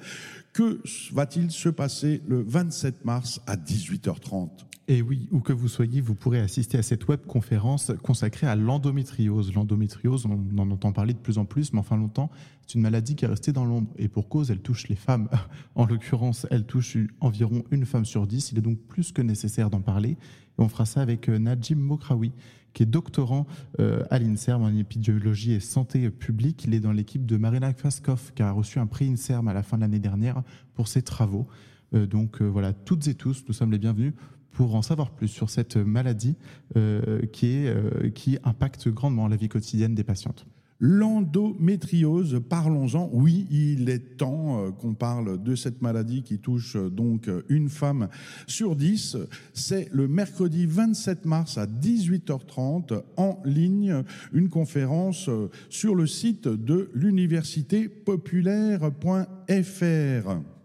Que 0.53 0.81
va-t-il 1.12 1.51
se 1.51 1.71
passer 1.71 2.23
le 2.29 2.45
27 2.47 3.05
mars 3.05 3.41
à 3.49 3.57
18h30 3.57 4.67
Et 4.90 5.03
oui, 5.03 5.29
où 5.33 5.40
que 5.40 5.53
vous 5.53 5.68
soyez, 5.68 6.01
vous 6.01 6.14
pourrez 6.14 6.40
assister 6.40 6.79
à 6.79 6.83
cette 6.83 7.07
web-conférence 7.09 7.92
consacrée 8.03 8.46
à 8.46 8.57
l'endométriose. 8.57 9.53
L'endométriose, 9.53 10.24
on 10.24 10.59
en 10.59 10.70
entend 10.70 10.92
parler 10.92 11.12
de 11.12 11.18
plus 11.18 11.37
en 11.37 11.44
plus, 11.44 11.74
mais 11.74 11.79
enfin 11.79 11.98
longtemps, 11.98 12.31
c'est 12.66 12.77
une 12.77 12.81
maladie 12.81 13.14
qui 13.14 13.27
est 13.27 13.29
restée 13.29 13.53
dans 13.53 13.66
l'ombre. 13.66 13.90
Et 13.98 14.09
pour 14.09 14.31
cause, 14.31 14.51
elle 14.51 14.61
touche 14.61 14.88
les 14.88 14.96
femmes. 14.96 15.29
En 15.74 15.85
l'occurrence, 15.85 16.46
elle 16.51 16.64
touche 16.64 16.96
environ 17.20 17.64
une 17.70 17.85
femme 17.85 18.07
sur 18.07 18.27
dix. 18.27 18.51
Il 18.51 18.59
est 18.59 18.62
donc 18.62 18.79
plus 18.79 19.12
que 19.12 19.20
nécessaire 19.20 19.68
d'en 19.68 19.83
parler. 19.83 20.12
Et 20.12 20.16
on 20.57 20.68
fera 20.68 20.87
ça 20.87 21.03
avec 21.03 21.29
euh, 21.29 21.38
Najim 21.38 21.77
Mokraoui, 21.77 22.33
qui 22.72 22.83
est 22.83 22.87
doctorant 22.87 23.46
euh, 23.81 24.03
à 24.11 24.18
l'INSERM 24.18 24.62
en 24.62 24.74
épidémiologie 24.74 25.53
et 25.53 25.61
santé 25.61 26.09
publique. 26.09 26.64
Il 26.64 26.72
est 26.72 26.81
dans 26.81 26.92
l'équipe 26.92 27.27
de 27.27 27.37
Marina 27.37 27.74
Kvaskov, 27.74 28.33
qui 28.35 28.42
a 28.42 28.53
reçu 28.53 28.79
un 28.79 28.87
prix 28.87 29.11
INSERM 29.11 29.48
à 29.48 29.53
la 29.53 29.62
fin 29.62 29.77
de 29.77 29.83
l'année 29.83 30.01
dernière 30.01 30.42
pour 30.72 30.88
ses 30.88 31.03
travaux. 31.03 31.46
Euh, 31.92 32.07
donc 32.07 32.40
voilà, 32.40 32.72
toutes 32.72 33.07
et 33.07 33.14
tous, 33.14 33.44
nous 33.46 33.55
sommes 33.55 33.70
les 33.70 33.79
bienvenus 33.79 34.14
pour 34.59 34.75
en 34.75 34.83
savoir 34.83 35.11
plus 35.11 35.29
sur 35.29 35.49
cette 35.51 35.77
maladie 35.77 36.35
euh, 36.77 37.21
qui, 37.33 37.59
est, 37.59 37.68
euh, 37.68 38.11
impacte 38.42 38.88
grandement 38.88 39.29
la 39.29 39.37
vie 39.37 39.49
quotidienne 39.49 39.94
des 39.94 40.03
patientes. 40.03 40.47
L'endométriose, 40.81 42.40
parlons-en. 42.49 43.09
Oui, 43.12 43.47
il 43.53 43.88
est 43.88 44.16
temps 44.16 44.59
euh, 44.59 44.73
qu'on 44.73 44.94
parle 44.94 45.40
de 45.40 45.55
cette 45.55 45.81
maladie 45.81 46.25
qui 46.25 46.40
touche 46.40 46.77
donc 46.77 47.31
une 47.49 47.68
femme 47.68 48.09
sur 48.49 48.75
dix. 48.75 49.16
C'est 49.55 49.88
le 49.92 50.09
mercredi 50.09 50.66
27 50.66 51.25
mars 51.25 51.57
à 51.57 51.66
18h30 51.66 53.01
en 53.16 53.40
ligne, 53.44 54.03
une 54.33 54.49
conférence 54.49 55.31
sur 55.71 55.94
le 55.94 56.09
site 56.09 56.49
de 56.49 56.90
l'université 56.94 57.88
populaire.fr. 57.88 60.58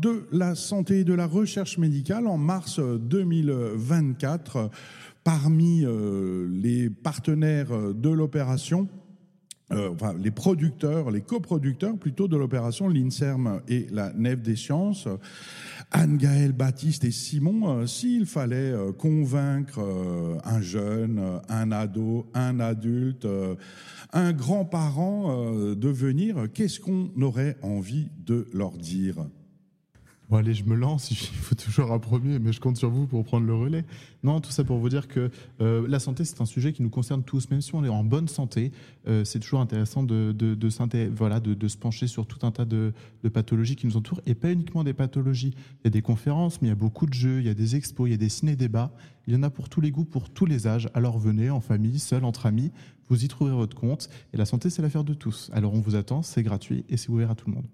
de 0.00 0.26
la 0.32 0.54
santé 0.54 1.00
et 1.00 1.04
de 1.04 1.14
la 1.14 1.26
recherche 1.26 1.78
médicale 1.78 2.26
en 2.26 2.38
mars 2.38 2.80
2024, 2.80 4.70
parmi 5.22 5.84
euh, 5.84 6.48
les 6.50 6.90
partenaires 6.90 7.94
de 7.94 8.10
l'opération, 8.10 8.88
euh, 9.72 9.90
enfin, 9.92 10.14
les 10.18 10.30
producteurs, 10.30 11.10
les 11.10 11.22
coproducteurs 11.22 11.96
plutôt 11.96 12.28
de 12.28 12.36
l'opération, 12.36 12.88
l'INSERM 12.88 13.62
et 13.66 13.86
la 13.90 14.12
Nef 14.12 14.42
des 14.42 14.56
Sciences, 14.56 15.08
Anne-Gaëlle 15.90 16.52
Baptiste 16.52 17.04
et 17.04 17.10
Simon, 17.10 17.78
euh, 17.78 17.86
s'il 17.86 18.26
fallait 18.26 18.72
euh, 18.72 18.92
convaincre 18.92 19.80
euh, 19.80 20.36
un 20.44 20.60
jeune, 20.60 21.18
euh, 21.18 21.38
un 21.48 21.72
ado, 21.72 22.26
un 22.34 22.60
adulte, 22.60 23.24
euh, 23.24 23.54
un 24.12 24.32
grand-parent 24.32 25.30
euh, 25.30 25.74
de 25.74 25.88
venir, 25.88 26.48
qu'est-ce 26.52 26.78
qu'on 26.78 27.10
aurait 27.22 27.56
envie 27.62 28.10
de 28.26 28.46
leur 28.52 28.72
dire? 28.72 29.26
Bon, 30.30 30.38
allez, 30.38 30.54
je 30.54 30.64
me 30.64 30.74
lance, 30.74 31.10
il 31.10 31.16
faut 31.16 31.54
toujours 31.54 31.92
un 31.92 31.98
premier, 31.98 32.38
mais 32.38 32.52
je 32.52 32.60
compte 32.60 32.78
sur 32.78 32.88
vous 32.90 33.06
pour 33.06 33.24
prendre 33.24 33.46
le 33.46 33.54
relais. 33.54 33.84
Non, 34.22 34.40
tout 34.40 34.50
ça 34.50 34.64
pour 34.64 34.78
vous 34.78 34.88
dire 34.88 35.06
que 35.06 35.30
euh, 35.60 35.86
la 35.86 35.98
santé, 35.98 36.24
c'est 36.24 36.40
un 36.40 36.46
sujet 36.46 36.72
qui 36.72 36.82
nous 36.82 36.88
concerne 36.88 37.22
tous, 37.22 37.50
même 37.50 37.60
si 37.60 37.74
on 37.74 37.84
est 37.84 37.90
en 37.90 38.04
bonne 38.04 38.28
santé. 38.28 38.72
euh, 39.06 39.24
c'est 39.24 39.38
toujours 39.38 39.60
intéressant 39.60 40.02
de, 40.02 40.32
de, 40.32 40.54
de, 40.54 41.68
se 41.68 41.76
pencher 41.76 42.06
sur 42.06 42.26
tout 42.26 42.46
un 42.46 42.50
tas 42.50 42.64
de, 42.64 42.94
de 43.22 43.28
pathologies 43.28 43.76
qui 43.76 43.86
nous 43.86 43.98
entourent, 43.98 44.22
et 44.24 44.34
pas 44.34 44.50
uniquement 44.50 44.82
des 44.82 44.94
pathologies. 44.94 45.54
Il 45.82 45.84
y 45.84 45.88
a 45.88 45.90
des 45.90 46.02
conférences, 46.02 46.62
mais 46.62 46.68
il 46.68 46.70
y 46.70 46.72
a 46.72 46.76
beaucoup 46.76 47.06
de 47.06 47.14
jeux, 47.14 47.40
il 47.40 47.46
y 47.46 47.50
a 47.50 47.54
des 47.54 47.76
expos, 47.76 48.08
il 48.08 48.12
y 48.12 48.14
a 48.14 48.18
des 48.18 48.30
ciné-débats. 48.30 48.92
Il 49.26 49.34
y 49.34 49.36
en 49.36 49.42
a 49.42 49.50
pour 49.50 49.68
tous 49.68 49.80
les 49.82 49.90
goûts, 49.90 50.04
pour 50.04 50.30
tous 50.30 50.46
les 50.46 50.66
âges. 50.66 50.88
Alors 50.94 51.18
venez, 51.18 51.50
en 51.50 51.60
famille, 51.60 51.98
seul, 51.98 52.24
entre 52.24 52.46
amis, 52.46 52.72
vous 53.08 53.24
y 53.24 53.28
trouverez 53.28 53.54
votre 53.54 53.76
compte. 53.76 54.08
Et 54.32 54.38
la 54.38 54.46
santé, 54.46 54.70
c'est 54.70 54.80
l'affaire 54.80 55.04
de 55.04 55.14
tous. 55.14 55.50
Alors 55.52 55.74
on 55.74 55.80
vous 55.80 55.96
attend, 55.96 56.22
c'est 56.22 56.42
gratuit 56.42 56.84
et 56.88 56.96
c'est 56.96 57.10
ouvert 57.10 57.30
à 57.30 57.34
tout 57.34 57.48
le 57.48 57.56
monde. 57.56 57.66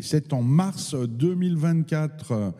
C'est 0.00 0.32
en 0.32 0.42
mars 0.42 0.94
2024. 0.94 2.54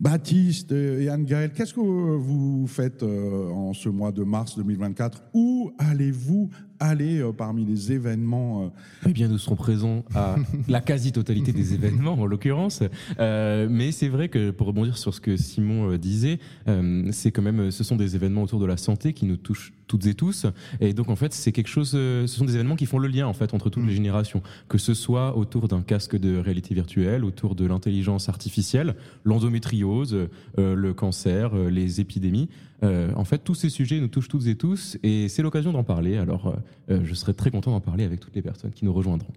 Baptiste 0.00 0.70
et 0.70 1.08
Anne-Gaëlle, 1.08 1.52
qu'est-ce 1.52 1.74
que 1.74 1.80
vous 1.80 2.68
faites 2.68 3.02
euh, 3.02 3.50
en 3.50 3.74
ce 3.74 3.88
mois 3.88 4.12
de 4.12 4.22
mars 4.22 4.56
2024 4.56 5.24
Où 5.34 5.72
allez-vous 5.76 6.50
aller 6.78 7.18
euh, 7.18 7.32
parmi 7.32 7.64
les 7.64 7.90
événements 7.90 8.62
euh, 8.62 8.68
Eh 9.08 9.12
bien, 9.12 9.26
nous 9.26 9.38
serons 9.38 9.56
présents 9.56 10.04
à 10.14 10.36
la 10.68 10.80
quasi-totalité 10.80 11.52
des 11.52 11.74
événements, 11.74 12.12
en 12.12 12.26
l'occurrence. 12.26 12.84
Euh, 13.18 13.66
mais 13.68 13.90
c'est 13.90 14.08
vrai 14.08 14.28
que, 14.28 14.52
pour 14.52 14.68
rebondir 14.68 14.96
sur 14.96 15.12
ce 15.12 15.20
que 15.20 15.36
Simon 15.36 15.90
euh, 15.90 15.98
disait, 15.98 16.38
euh, 16.68 17.08
c'est 17.10 17.32
quand 17.32 17.42
même, 17.42 17.72
ce 17.72 17.82
sont 17.82 17.96
des 17.96 18.14
événements 18.14 18.42
autour 18.42 18.60
de 18.60 18.66
la 18.66 18.76
santé 18.76 19.12
qui 19.12 19.26
nous 19.26 19.36
touchent 19.36 19.72
toutes 19.88 20.06
et 20.06 20.14
tous. 20.14 20.46
Et 20.80 20.92
donc, 20.92 21.08
en 21.10 21.16
fait, 21.16 21.32
c'est 21.32 21.50
quelque 21.50 21.68
chose, 21.68 21.92
euh, 21.94 22.26
ce 22.26 22.36
sont 22.36 22.44
des 22.44 22.54
événements 22.54 22.76
qui 22.76 22.86
font 22.86 22.98
le 22.98 23.08
lien, 23.08 23.26
en 23.26 23.32
fait, 23.32 23.54
entre 23.54 23.70
toutes 23.70 23.86
les 23.86 23.94
générations. 23.94 24.42
Que 24.68 24.78
ce 24.78 24.94
soit 24.94 25.36
autour 25.36 25.66
d'un 25.66 25.82
casque 25.82 26.16
de 26.16 26.36
réalité 26.36 26.74
virtuelle, 26.74 27.24
autour 27.24 27.54
de 27.54 27.66
l'intelligence 27.66 28.28
artificielle, 28.28 28.94
l'endométriose, 29.24 30.28
euh, 30.58 30.74
le 30.74 30.94
cancer, 30.94 31.54
euh, 31.54 31.70
les 31.70 32.00
épidémies. 32.00 32.48
Euh, 32.82 33.12
en 33.14 33.24
fait, 33.24 33.38
tous 33.38 33.54
ces 33.54 33.70
sujets 33.70 34.00
nous 34.00 34.08
touchent 34.08 34.28
toutes 34.28 34.46
et 34.46 34.54
tous, 34.54 34.98
et 35.02 35.28
c'est 35.28 35.42
l'occasion 35.42 35.72
d'en 35.72 35.84
parler. 35.84 36.16
Alors, 36.16 36.54
je 36.88 37.14
serais 37.14 37.34
très 37.34 37.50
content 37.50 37.72
d'en 37.72 37.80
parler 37.80 38.04
avec 38.04 38.20
toutes 38.20 38.36
les 38.36 38.42
personnes 38.42 38.70
qui 38.70 38.84
nous 38.84 38.92
rejoindront. 38.92 39.32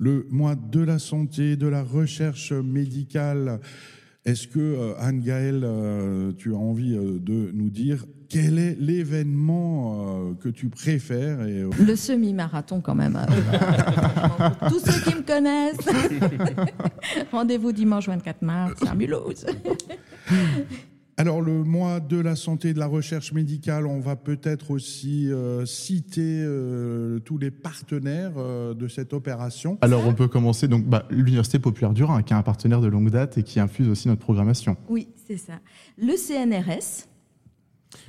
le 0.00 0.26
mois 0.30 0.54
de 0.54 0.80
la 0.80 1.00
santé, 1.00 1.56
de 1.56 1.66
la 1.66 1.82
recherche 1.82 2.52
médicale 2.52 3.60
Est-ce 4.28 4.46
que, 4.46 4.58
euh, 4.58 4.92
Anne-Gaëlle, 4.98 5.62
euh, 5.64 6.32
tu 6.36 6.52
as 6.52 6.58
envie 6.58 6.94
euh, 6.94 7.18
de 7.18 7.50
nous 7.54 7.70
dire 7.70 8.04
quel 8.28 8.58
est 8.58 8.76
l'événement 8.78 10.34
que 10.34 10.50
tu 10.50 10.68
préfères 10.68 11.40
et, 11.46 11.64
Le 11.80 11.96
semi-marathon 11.96 12.82
quand 12.82 12.94
même. 12.94 13.18
Tous 14.68 14.80
ceux 14.80 15.00
qui 15.00 15.16
me 15.16 15.22
connaissent. 15.22 15.78
Rendez-vous 17.32 17.72
dimanche 17.72 18.06
24 18.06 18.42
mars 18.42 18.82
à 18.86 18.94
Mulhouse. 18.94 19.46
Alors, 21.20 21.40
le 21.42 21.64
mois 21.64 21.98
de 21.98 22.16
la 22.16 22.36
santé 22.36 22.68
et 22.68 22.74
de 22.74 22.78
la 22.78 22.86
recherche 22.86 23.32
médicale, 23.32 23.86
on 23.88 23.98
va 23.98 24.14
peut-être 24.14 24.70
aussi 24.70 25.30
euh, 25.32 25.66
citer 25.66 26.22
euh, 26.44 27.18
tous 27.18 27.38
les 27.38 27.50
partenaires 27.50 28.34
euh, 28.36 28.72
de 28.72 28.86
cette 28.86 29.12
opération. 29.12 29.78
Alors 29.80 30.06
on 30.06 30.14
peut 30.14 30.28
commencer 30.28 30.68
donc 30.68 30.84
bah, 30.86 31.06
l'Université 31.10 31.58
populaire 31.58 31.92
du 31.92 32.04
Rhin, 32.04 32.22
qui 32.22 32.32
est 32.32 32.36
un 32.36 32.42
partenaire 32.42 32.80
de 32.80 32.86
longue 32.86 33.10
date 33.10 33.36
et 33.36 33.42
qui 33.42 33.58
infuse 33.58 33.88
aussi 33.88 34.06
notre 34.06 34.20
programmation. 34.20 34.76
Oui, 34.88 35.08
c'est 35.26 35.36
ça. 35.38 35.54
Le 35.96 36.16
CNRS, 36.16 37.08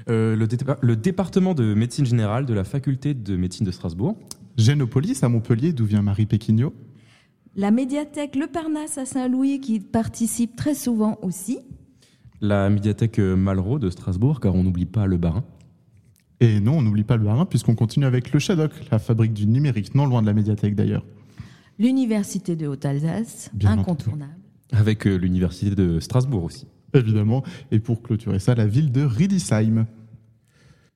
Euh, 0.10 0.36
le, 0.36 0.46
dé- 0.46 0.58
le 0.82 0.96
département 0.96 1.54
de 1.56 1.74
médecine 1.74 2.06
générale 2.06 2.46
de 2.46 2.54
la 2.54 2.64
faculté 2.64 3.14
de 3.16 3.36
médecine 3.36 3.66
de 3.66 3.72
Strasbourg. 3.72 4.18
Génopolis 4.58 5.24
à 5.24 5.30
Montpellier, 5.30 5.74
d'où 5.74 5.86
vient 5.86 6.02
Marie 6.04 6.26
Péquignot. 6.28 6.74
la 7.56 7.72
médiathèque 7.72 8.36
Le 8.36 8.46
Parnasse 8.48 8.98
à 9.00 9.06
Saint-Louis 9.06 9.60
qui 9.62 9.80
participe 9.80 10.56
très 10.56 10.76
souvent 10.76 11.18
aussi. 11.24 11.60
La 12.42 12.70
médiathèque 12.70 13.20
euh, 13.20 13.36
Malraux 13.36 13.80
de 13.80 13.90
Strasbourg, 13.90 14.40
car 14.40 14.56
on 14.56 14.64
n'oublie 14.64 14.86
pas 14.86 15.06
le 15.06 15.18
barin. 15.18 15.44
Et 16.42 16.60
non, 16.62 16.78
on 16.78 16.82
n'oublie 16.82 17.04
pas 17.04 17.18
le 17.18 17.26
Barin, 17.26 17.46
puisqu'on 17.46 17.76
continue 17.76 18.06
avec 18.06 18.32
le 18.32 18.40
Shadok, 18.40 18.72
la 18.92 19.00
fabrique 19.00 19.34
du 19.34 19.46
numérique, 19.46 19.94
non 19.94 20.06
loin 20.06 20.22
de 20.22 20.28
la 20.28 20.34
médiathèque 20.34 20.74
d'ailleurs. 20.74 21.04
L'Université 21.78 22.56
de 22.56 22.66
Haute-Alsace, 22.68 23.52
Bien 23.54 23.72
incontournable. 23.72 24.32
Avec 24.72 25.06
euh, 25.06 25.16
l'université 25.16 25.76
de 25.76 26.00
Strasbourg 26.00 26.44
aussi. 26.46 26.66
évidemment. 26.94 27.44
Et 27.72 27.80
pour 27.80 28.02
clôturer 28.02 28.40
ça, 28.40 28.56
la 28.56 28.68
ville 28.68 28.92
de 28.92 29.02
Riedisheim. 29.02 29.86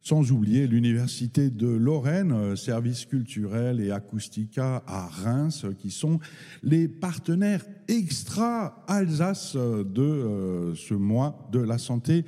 Sans 0.06 0.34
oublier 0.34 0.68
l'Université 0.68 1.50
de 1.50 1.68
Lorraine, 1.68 2.34
euh, 2.34 2.56
service 2.58 3.06
culturel 3.06 3.80
et 3.80 3.90
acoustica 3.90 4.84
à 4.86 5.08
Reims, 5.08 5.66
qui 5.80 5.92
sont 5.92 6.20
les 6.62 6.90
partenaires 6.90 7.64
extra 7.88 8.84
Alsace 8.88 9.56
de 9.56 10.02
euh, 10.02 10.76
ce 10.76 10.94
mois 10.94 11.48
de 11.52 11.60
la 11.60 11.78
santé 11.78 12.26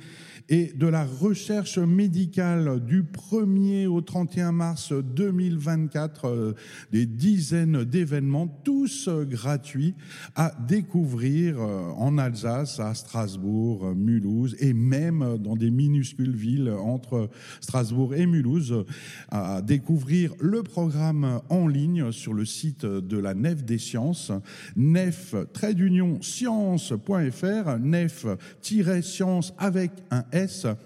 et 0.48 0.72
de 0.74 0.86
la 0.86 1.04
recherche 1.04 1.78
médicale. 1.78 2.84
Du 2.84 3.02
1er 3.02 3.86
au 3.86 4.00
31 4.00 4.52
mars 4.52 4.92
2024, 4.92 6.24
euh, 6.26 6.52
des 6.92 7.06
dizaines 7.06 7.84
d'événements, 7.84 8.46
tous 8.64 9.08
gratuits 9.08 9.94
à 10.34 10.52
découvrir 10.68 11.60
euh, 11.60 11.90
en 11.96 12.18
Alsace, 12.18 12.80
à 12.80 12.94
Strasbourg, 12.94 13.94
Mulhouse 13.94 14.56
et 14.60 14.72
même 14.72 15.38
dans 15.38 15.56
des 15.56 15.70
minuscules 15.70 16.36
villes 16.36 16.70
entre 16.70 17.28
Strasbourg 17.66 18.14
et 18.14 18.26
Mulhouse, 18.26 18.84
à 19.28 19.60
découvrir 19.60 20.32
le 20.38 20.62
programme 20.62 21.40
en 21.48 21.66
ligne 21.66 22.12
sur 22.12 22.32
le 22.32 22.44
site 22.44 22.86
de 22.86 23.18
la 23.18 23.34
Nef 23.34 23.64
des 23.64 23.78
Sciences, 23.78 24.30
nef 24.76 25.34
d'union 25.74 26.22
science.fr, 26.22 27.78
nef-science 27.80 29.52
avec 29.58 29.90
un 30.12 30.24
S.fr. 30.30 30.76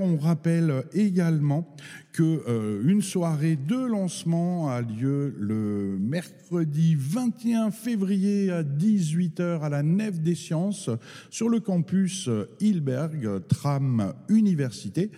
On 0.00 0.16
rappelle 0.16 0.84
également 0.94 1.76
que 2.12 2.42
euh, 2.48 2.82
une 2.84 3.02
soirée 3.02 3.56
de 3.56 3.76
lancement 3.76 4.68
a 4.68 4.82
lieu 4.82 5.34
le 5.38 5.96
mercredi 6.00 6.96
21 6.98 7.70
février 7.70 8.50
à 8.50 8.62
18h 8.62 9.60
à 9.60 9.68
la 9.68 9.82
Nef 9.82 10.20
des 10.20 10.34
Sciences 10.34 10.90
sur 11.30 11.48
le 11.48 11.60
campus 11.60 12.28
Hilberg, 12.60 13.46
tram 13.48 14.12
université. 14.28 15.10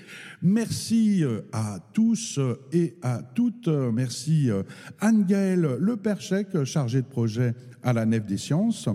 Merci 0.43 1.25
euh, 1.25 1.41
à 1.53 1.79
tous 1.95 2.39
et 2.73 2.97
à 3.03 3.23
toutes. 3.23 3.69
Merci 3.69 4.51
euh, 4.51 4.63
Anne-Gaëlle 5.01 5.77
Leperchec, 5.79 6.65
chargée 6.65 7.03
de 7.03 7.07
projet 7.07 7.55
à 7.83 7.93
la 7.93 8.07
Nef 8.07 8.25
des 8.25 8.39
Sciences. 8.39 8.89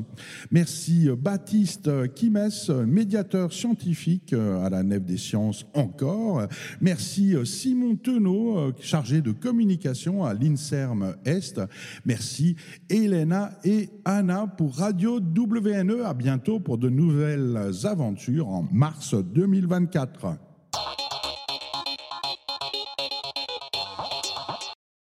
Merci 0.52 1.10
Baptiste 1.18 2.14
Kimès, 2.14 2.70
médiateur 2.70 3.54
scientifique 3.54 4.34
à 4.34 4.70
la 4.70 4.84
Nef 4.84 5.04
des 5.04 5.18
Sciences 5.18 5.66
encore. 5.74 6.48
Merci 6.82 7.36
Simon 7.46 7.96
Tenot, 7.96 8.74
chargé 8.80 9.22
de 9.22 9.32
communication 9.32 10.24
à 10.24 10.34
l'INSERM 10.34 11.16
Est. 11.26 11.62
Merci 12.06 12.56
Elena 12.90 13.52
et 13.64 13.90
Anna 14.06 14.48
pour 14.48 14.78
Radio 14.78 15.20
WNE. 15.20 16.04
À 16.06 16.14
bientôt 16.14 16.60
pour 16.60 16.78
de 16.78 16.90
nouvelles 16.90 17.72
aventures 17.84 18.50
en 18.50 18.68
mars 18.72 19.16
2024. 19.16 20.47